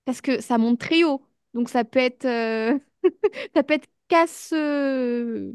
parce 0.05 0.21
que 0.21 0.41
ça 0.41 0.59
monte 0.59 0.79
très 0.79 1.05
haut, 1.05 1.23
donc 1.55 1.69
ça 1.69 1.85
peut 1.85 1.99
être, 1.99 2.25
euh, 2.25 2.79
ça 3.55 3.63
peut 3.63 3.75
être 3.75 3.89
casse, 4.09 4.53
euh, 4.55 5.53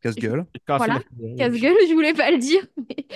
casse-gueule. 0.00 0.46
Voilà, 0.68 1.00
la 1.18 1.36
casse-gueule, 1.36 1.76
je 1.88 1.94
voulais 1.94 2.14
pas 2.14 2.30
le 2.30 2.38
dire. 2.38 2.66
mais 2.88 3.06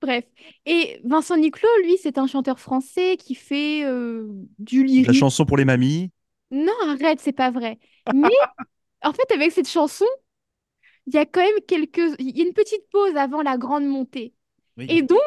Bref. 0.00 0.24
Et 0.66 1.00
Vincent 1.04 1.36
Niclot, 1.36 1.68
lui, 1.82 1.96
c'est 1.98 2.18
un 2.18 2.26
chanteur 2.26 2.58
français 2.58 3.16
qui 3.16 3.34
fait 3.34 3.84
euh, 3.84 4.26
du 4.58 4.80
La 4.80 4.86
lyrique. 4.86 5.12
chanson 5.12 5.44
pour 5.46 5.56
les 5.56 5.64
mamies. 5.64 6.10
Non, 6.50 6.72
arrête, 6.86 7.20
c'est 7.20 7.32
pas 7.32 7.50
vrai. 7.50 7.78
Mais 8.14 8.28
en 9.02 9.12
fait, 9.12 9.30
avec 9.32 9.52
cette 9.52 9.68
chanson, 9.68 10.06
il 11.06 11.14
y 11.14 11.18
a 11.18 11.26
quand 11.26 11.40
même 11.40 11.60
quelques... 11.66 12.16
Il 12.18 12.36
y 12.36 12.42
a 12.42 12.46
une 12.46 12.52
petite 12.52 12.88
pause 12.90 13.16
avant 13.16 13.42
la 13.42 13.56
grande 13.56 13.86
montée. 13.86 14.34
Oui. 14.76 14.86
Et 14.88 15.02
donc, 15.02 15.20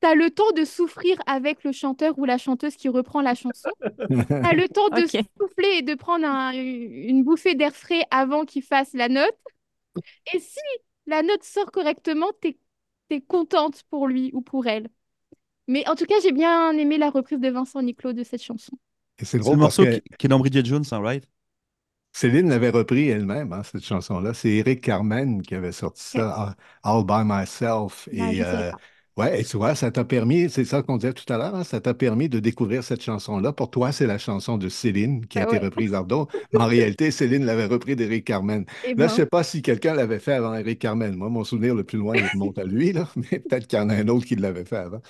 tu 0.00 0.08
as 0.08 0.14
le 0.14 0.30
temps 0.30 0.50
de 0.52 0.64
souffrir 0.64 1.16
avec 1.26 1.64
le 1.64 1.72
chanteur 1.72 2.18
ou 2.18 2.24
la 2.24 2.38
chanteuse 2.38 2.76
qui 2.76 2.88
reprend 2.88 3.20
la 3.20 3.34
chanson. 3.34 3.70
Tu 3.80 4.16
as 4.16 4.54
le 4.54 4.68
temps 4.68 4.88
de 4.90 5.02
souffler 5.40 5.78
et 5.78 5.82
de 5.82 5.94
prendre 5.94 6.26
un- 6.26 6.52
une 6.52 7.24
bouffée 7.24 7.54
d'air 7.54 7.74
frais 7.74 8.02
avant 8.10 8.44
qu'il 8.44 8.62
fasse 8.62 8.92
la 8.94 9.08
note. 9.08 9.36
Et 10.32 10.38
si 10.38 10.60
la 11.06 11.22
note 11.22 11.42
sort 11.42 11.70
correctement, 11.72 12.28
tu 12.40 12.56
es, 13.10 13.20
contente 13.22 13.82
pour 13.90 14.06
lui 14.06 14.30
ou 14.34 14.42
pour 14.42 14.66
elle. 14.66 14.88
Mais 15.66 15.86
en 15.88 15.94
tout 15.94 16.04
cas, 16.04 16.16
j'ai 16.22 16.32
bien 16.32 16.72
aimé 16.72 16.98
la 16.98 17.10
reprise 17.10 17.40
de 17.40 17.48
Vincent 17.48 17.82
Niclot 17.82 18.12
de 18.12 18.22
cette 18.22 18.42
chanson. 18.42 18.72
Et 19.18 19.24
c'est 19.24 19.38
le 19.38 19.56
morceau 19.56 19.84
que 19.84 20.00
qui, 20.18 20.26
est 20.26 20.28
dans 20.28 20.38
Bridget 20.38 20.64
Jones, 20.64 20.84
hein, 20.92 21.00
right? 21.00 21.28
Céline 22.12 22.48
l'avait 22.48 22.70
repris 22.70 23.08
elle-même, 23.08 23.52
hein, 23.52 23.62
cette 23.62 23.84
chanson-là. 23.84 24.34
C'est 24.34 24.50
Eric 24.50 24.80
Carmen 24.80 25.42
qui 25.42 25.54
avait 25.54 25.72
sorti 25.72 26.02
ça, 26.02 26.56
All, 26.82 27.00
All 27.00 27.04
by 27.04 27.22
Myself. 27.24 28.08
Ah, 28.18 28.32
Et, 28.32 28.42
euh, 28.42 28.72
pas. 28.72 28.78
Ouais, 29.18 29.40
et 29.40 29.44
tu 29.44 29.56
vois, 29.56 29.74
ça 29.74 29.90
t'a 29.90 30.04
permis, 30.04 30.48
c'est 30.50 30.64
ça 30.64 30.82
qu'on 30.82 30.96
disait 30.96 31.12
tout 31.12 31.30
à 31.32 31.36
l'heure, 31.38 31.54
hein, 31.54 31.64
ça 31.64 31.80
t'a 31.80 31.94
permis 31.94 32.28
de 32.28 32.38
découvrir 32.40 32.84
cette 32.84 33.02
chanson-là. 33.02 33.52
Pour 33.52 33.70
toi, 33.70 33.92
c'est 33.92 34.06
la 34.06 34.18
chanson 34.18 34.58
de 34.58 34.68
Céline 34.68 35.26
qui 35.26 35.38
a 35.38 35.42
Ah 35.42 35.44
été 35.44 35.58
ouais. 35.58 35.58
reprise 35.58 35.90
par 35.92 36.04
d'autres. 36.06 36.32
Mais 36.52 36.58
en 36.60 36.66
réalité, 36.66 37.10
Céline 37.10 37.44
l'avait 37.44 37.66
repris 37.66 37.96
d'Eric 37.96 38.24
Carmen. 38.26 38.64
Eh 38.82 38.94
Là, 38.96 39.08
je 39.08 39.12
ben, 39.12 39.14
sais 39.14 39.26
pas 39.26 39.42
si 39.44 39.62
quelqu'un 39.62 39.94
l'avait 39.94 40.20
fait 40.20 40.32
avant 40.34 40.54
Eric 40.54 40.78
Carmen. 40.80 41.14
Moi, 41.16 41.28
mon 41.28 41.44
souvenir 41.44 41.74
le 41.74 41.84
plus 41.84 41.98
loin, 41.98 42.16
il 42.16 42.26
remonte 42.26 42.58
à 42.58 42.64
lui, 42.64 42.92
là, 42.92 43.08
mais 43.16 43.38
peut-être 43.40 43.66
qu'il 43.66 43.78
y 43.78 43.82
en 43.82 43.88
a 43.90 43.94
un 43.94 44.08
autre 44.08 44.26
qui 44.26 44.36
l'avait 44.36 44.64
fait 44.64 44.76
avant. 44.76 45.00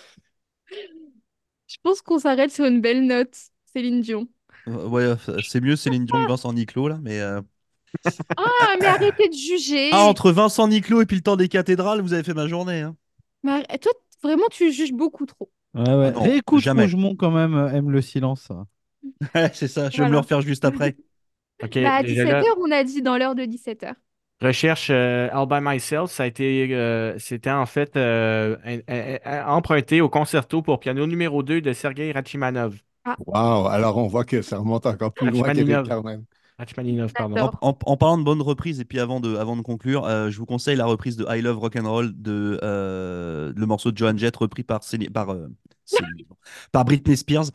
je 1.66 1.77
pense 1.83 2.03
qu'on 2.03 2.18
s'arrête 2.18 2.51
sur 2.51 2.64
une 2.64 2.81
belle 2.81 3.07
note, 3.07 3.37
Céline 3.66 4.01
Dion. 4.01 4.29
Euh, 4.68 4.87
Ouais, 4.88 5.03
euh, 5.03 5.16
c'est 5.42 5.61
mieux 5.61 5.77
Céline 5.77 6.05
Dion 6.07 6.21
que 6.21 6.27
Vincent 6.27 6.53
Niclot, 6.53 6.88
là, 6.88 6.99
mais... 7.03 7.21
euh, 7.21 7.40
Ah, 8.37 8.77
mais 8.81 8.87
arrêtez 8.87 9.29
de 9.29 9.35
juger. 9.35 9.90
Ah, 9.90 10.05
entre 10.05 10.33
Vincent 10.33 10.68
Niclot 10.68 11.03
et 11.03 11.07
puis 11.07 11.16
le 11.16 11.23
temps 11.23 11.37
des 11.37 11.49
cathédrales, 11.49 12.01
vous 12.01 12.12
avez 12.14 12.23
fait 12.25 12.33
ma 12.35 12.47
journée. 12.49 12.81
Hein. 12.83 12.97
Toi, 13.44 13.92
vraiment, 14.22 14.46
tu 14.51 14.72
juges 14.72 14.92
beaucoup 14.92 15.27
trop. 15.27 15.51
Ouais, 15.74 15.83
ouais. 15.94 16.09
Ah 16.09 16.11
non, 16.11 16.31
Réécoute 16.31 16.62
jamais. 16.62 16.88
Rougemont 16.88 17.14
quand 17.16 17.31
même, 17.31 17.55
euh, 17.55 17.68
aime 17.72 17.90
le 17.90 18.01
silence. 18.03 18.48
c'est 19.55 19.68
ça, 19.68 19.90
je 19.90 20.03
vais 20.03 20.07
me 20.07 20.12
le 20.12 20.18
refaire 20.18 20.40
juste 20.42 20.64
après. 20.64 20.98
OK, 21.62 21.79
Bah, 21.81 21.94
à 21.96 22.03
déjà 22.03 22.27
là, 22.27 22.44
17h, 22.44 22.57
on 22.61 22.70
a 22.72 22.85
dit 22.85 23.03
dans 23.03 23.16
l'heure 23.18 23.35
de 23.35 23.44
17h. 23.44 23.96
recherche 24.40 24.90
euh, 24.90 25.29
All 25.33 25.46
by 25.46 25.59
Myself, 25.61 26.11
ça 26.11 26.24
a 26.24 26.27
été, 26.27 26.68
euh, 26.74 27.18
c'était 27.18 27.51
en 27.51 27.66
fait 27.66 27.96
euh, 27.96 28.57
un- 28.64 28.79
un- 28.88 29.18
un- 29.24 29.46
emprunté 29.48 30.01
au 30.01 30.09
concerto 30.09 30.62
pour 30.62 30.81
piano 30.81 31.07
numéro 31.07 31.42
2 31.42 31.61
de 31.61 31.72
Sergei 31.72 32.12
Rachmaninoff. 32.12 32.74
Wow! 33.27 33.66
Alors, 33.68 33.96
on 33.98 34.07
voit 34.07 34.24
que 34.24 34.42
ça 34.42 34.59
remonte 34.59 34.87
encore 34.87 35.12
plus 35.12 35.29
loin 35.31 35.51
Rachmaninov. 35.51 35.81
Carmen. 35.83 36.24
Pardon. 37.16 37.37
En, 37.37 37.38
J'adore. 37.38 37.59
en- 37.62 37.79
en 37.87 37.97
parlant 37.97 38.18
de 38.18 38.23
bonnes 38.25 38.42
reprises, 38.42 38.81
et 38.81 38.85
puis 38.85 38.99
avant 39.01 39.21
de, 39.21 39.37
avant 39.37 39.57
de 39.57 39.62
conclure, 39.62 40.05
euh, 40.05 40.31
je 40.31 40.38
vous 40.38 40.47
conseille 40.47 40.77
la 40.77 40.87
reprise 40.87 41.16
de 41.16 41.25
I 41.29 41.40
Love 41.42 41.59
Rock'n'Roll 41.59 42.12
de 42.21 42.59
euh, 42.62 43.53
le 43.57 43.66
morceau 43.66 43.90
de 43.92 43.97
Joan 43.99 44.18
Jett 44.18 44.37
repris 44.37 44.62
par, 44.62 44.83
Céline- 44.85 45.11
par, 45.11 45.31
euh, 45.31 45.49
Céline, 45.85 46.27
par 46.73 46.85
Britney 46.85 47.16
Spears. 47.16 47.47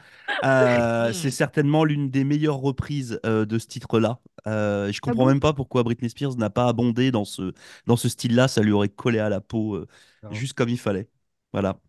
Euh, 0.44 1.14
c'est 1.14 1.32
certainement 1.32 1.84
l'une 1.86 2.10
des 2.10 2.24
meilleures 2.24 2.58
reprises 2.60 3.20
euh, 3.26 3.46
de 3.46 3.58
ce 3.60 3.68
titre-là. 3.68 4.20
Euh, 4.48 4.92
je 4.92 5.00
comprends 5.02 5.26
bon 5.26 5.30
même 5.30 5.40
pas 5.40 5.54
pourquoi 5.54 5.84
Britney 5.84 6.10
Spears 6.10 6.36
n'a 6.38 6.50
pas 6.50 6.68
abondé 6.68 7.12
dans 7.12 7.26
ce, 7.26 7.54
dans 7.86 7.96
ce 7.96 8.10
style-là. 8.10 8.48
Ça 8.48 8.62
lui 8.62 8.72
aurait 8.72 8.90
collé 8.90 9.20
à 9.20 9.30
la 9.30 9.40
peau 9.42 9.76
euh, 9.76 9.88
juste 10.32 10.54
comme 10.54 10.70
il 10.70 10.80
fallait. 10.80 11.10
Voilà. 11.54 11.80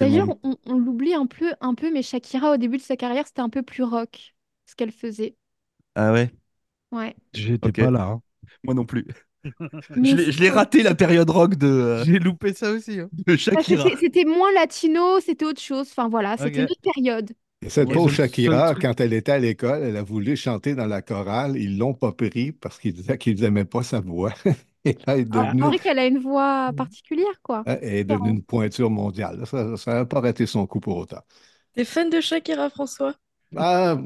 D'ailleurs, 0.00 0.26
mon- 0.26 0.40
on, 0.42 0.56
on 0.66 0.78
l'oublie 0.78 1.14
un 1.14 1.26
peu, 1.26 1.52
un 1.60 1.74
peu, 1.74 1.92
mais 1.92 2.02
Shakira, 2.02 2.52
au 2.52 2.56
début 2.56 2.78
de 2.78 2.82
sa 2.82 2.96
carrière, 2.96 3.26
c'était 3.26 3.40
un 3.42 3.50
peu 3.50 3.62
plus 3.62 3.82
rock, 3.84 4.34
ce 4.66 4.74
qu'elle 4.74 4.92
faisait. 4.92 5.36
Ah 5.94 6.12
ouais, 6.12 6.30
Ouais. 6.92 7.14
J'étais 7.34 7.72
pas 7.72 7.90
là. 7.90 8.02
hein. 8.04 8.22
moi 8.64 8.74
non 8.74 8.84
plus. 8.84 9.06
Je 9.44 10.38
l'ai- 10.40 10.50
raté 10.50 10.82
la 10.82 10.94
période 10.94 11.30
rock 11.30 11.54
de, 11.56 11.66
euh, 11.66 12.04
J'ai 12.04 12.18
loupé 12.18 12.52
ça 12.52 12.70
aussi. 12.72 13.00
hein. 13.00 13.08
de 13.12 13.36
Bah, 13.52 13.62
Shakira. 13.62 13.84
c'était 13.84 13.96
c'était 13.96 14.24
moins 14.24 14.52
latino, 14.52 15.20
c'était 15.20 15.44
autre 15.44 15.60
chose. 15.60 15.88
Enfin 15.90 16.08
voilà, 16.08 16.36
c'était 16.36 16.58
une 16.60 16.64
autre 16.64 16.80
période. 16.82 17.30
Et 17.62 17.68
cette 17.68 17.88
Ouais, 17.88 17.94
pauvre 17.94 18.10
Shakira, 18.10 18.74
quand 18.74 19.00
elle 19.00 19.12
était 19.12 19.32
à 19.32 19.38
l'école, 19.38 19.82
elle 19.82 19.96
a 19.96 20.02
voulu 20.02 20.36
chanter 20.36 20.74
dans 20.74 20.86
la 20.86 21.02
chorale. 21.02 21.56
Ils 21.56 21.76
l'ont 21.78 21.94
pas 21.94 22.12
pris 22.12 22.52
parce 22.52 22.78
qu'ils 22.78 22.94
disaient 22.94 23.18
qu'ils 23.18 23.40
n'aimaient 23.40 23.64
pas 23.66 23.82
sa 23.82 24.00
voix. 24.00 24.32
Et 24.84 24.94
là, 25.06 25.14
elle 25.16 25.20
est 25.20 25.26
Ah, 25.30 25.52
devenue, 25.52 25.60
C'est 25.62 25.66
vrai 25.68 25.78
qu'elle 25.78 25.98
a 25.98 26.06
une 26.06 26.18
voix 26.18 26.72
particulière, 26.76 27.40
quoi. 27.42 27.66
elle 27.66 27.84
est 27.84 28.04
devenue 28.04 28.30
une 28.30 28.42
pointure 28.42 28.90
mondiale. 28.90 29.46
Ça 29.46 29.64
n'a 29.94 30.04
pas 30.06 30.20
raté 30.20 30.46
son 30.46 30.66
coup 30.66 30.80
pour 30.80 30.96
autant. 30.96 31.20
T'es 31.74 31.84
fan 31.84 32.10
de 32.10 32.20
Shakira, 32.20 32.70
François? 32.70 33.16
Ah, 33.56 33.96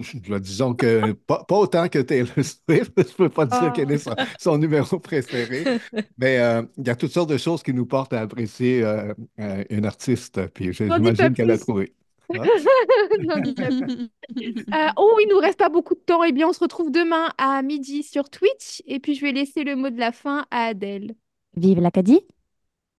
disons 0.40 0.74
que 0.74 1.12
pas, 1.12 1.44
pas 1.44 1.56
autant 1.56 1.88
que 1.88 1.98
Taylor 1.98 2.28
Swift. 2.36 2.92
Je 2.96 3.14
peux 3.14 3.28
pas 3.28 3.44
dire 3.46 3.58
Ah. 3.60 3.72
quel 3.74 3.90
est 3.92 3.98
son, 3.98 4.14
son 4.40 4.56
numéro 4.58 4.98
préféré. 4.98 5.64
Mais 6.18 6.38
euh, 6.38 6.62
il 6.78 6.86
y 6.86 6.90
a 6.90 6.96
toutes 6.96 7.12
sortes 7.12 7.28
de 7.30 7.36
choses 7.36 7.62
qui 7.62 7.74
nous 7.74 7.86
portent 7.86 8.12
à 8.14 8.20
apprécier 8.20 8.82
euh, 8.82 9.12
euh, 9.40 9.64
une 9.70 9.84
artiste. 9.86 10.46
Puis 10.48 10.72
je- 10.72 10.84
N'en 10.84 10.98
dis 10.98 11.04
pas 11.04 11.14
j'imagine 11.14 11.34
qu'elle 11.34 11.50
a 11.50 11.56
plus. 11.56 11.62
trouvé. 11.62 11.92
Non, 12.34 13.38
dis 13.42 13.52
pas 13.54 13.68
plus. 13.68 14.10
Euh, 14.74 14.88
oh, 14.96 15.18
il 15.22 15.28
nous 15.30 15.38
reste 15.38 15.58
pas 15.58 15.68
beaucoup 15.68 15.94
de 15.94 16.00
temps. 16.00 16.24
Eh 16.24 16.32
bien, 16.32 16.48
on 16.48 16.52
se 16.54 16.60
retrouve 16.60 16.90
demain 16.90 17.28
à 17.36 17.60
midi 17.62 18.02
sur 18.02 18.30
Twitch. 18.30 18.82
Et 18.86 18.98
puis, 18.98 19.14
je 19.14 19.20
vais 19.20 19.32
laisser 19.32 19.62
le 19.62 19.76
mot 19.76 19.90
de 19.90 19.98
la 19.98 20.10
fin 20.10 20.46
à 20.50 20.64
Adèle. 20.68 21.14
Vive 21.56 21.80
l'Acadie! 21.80 22.20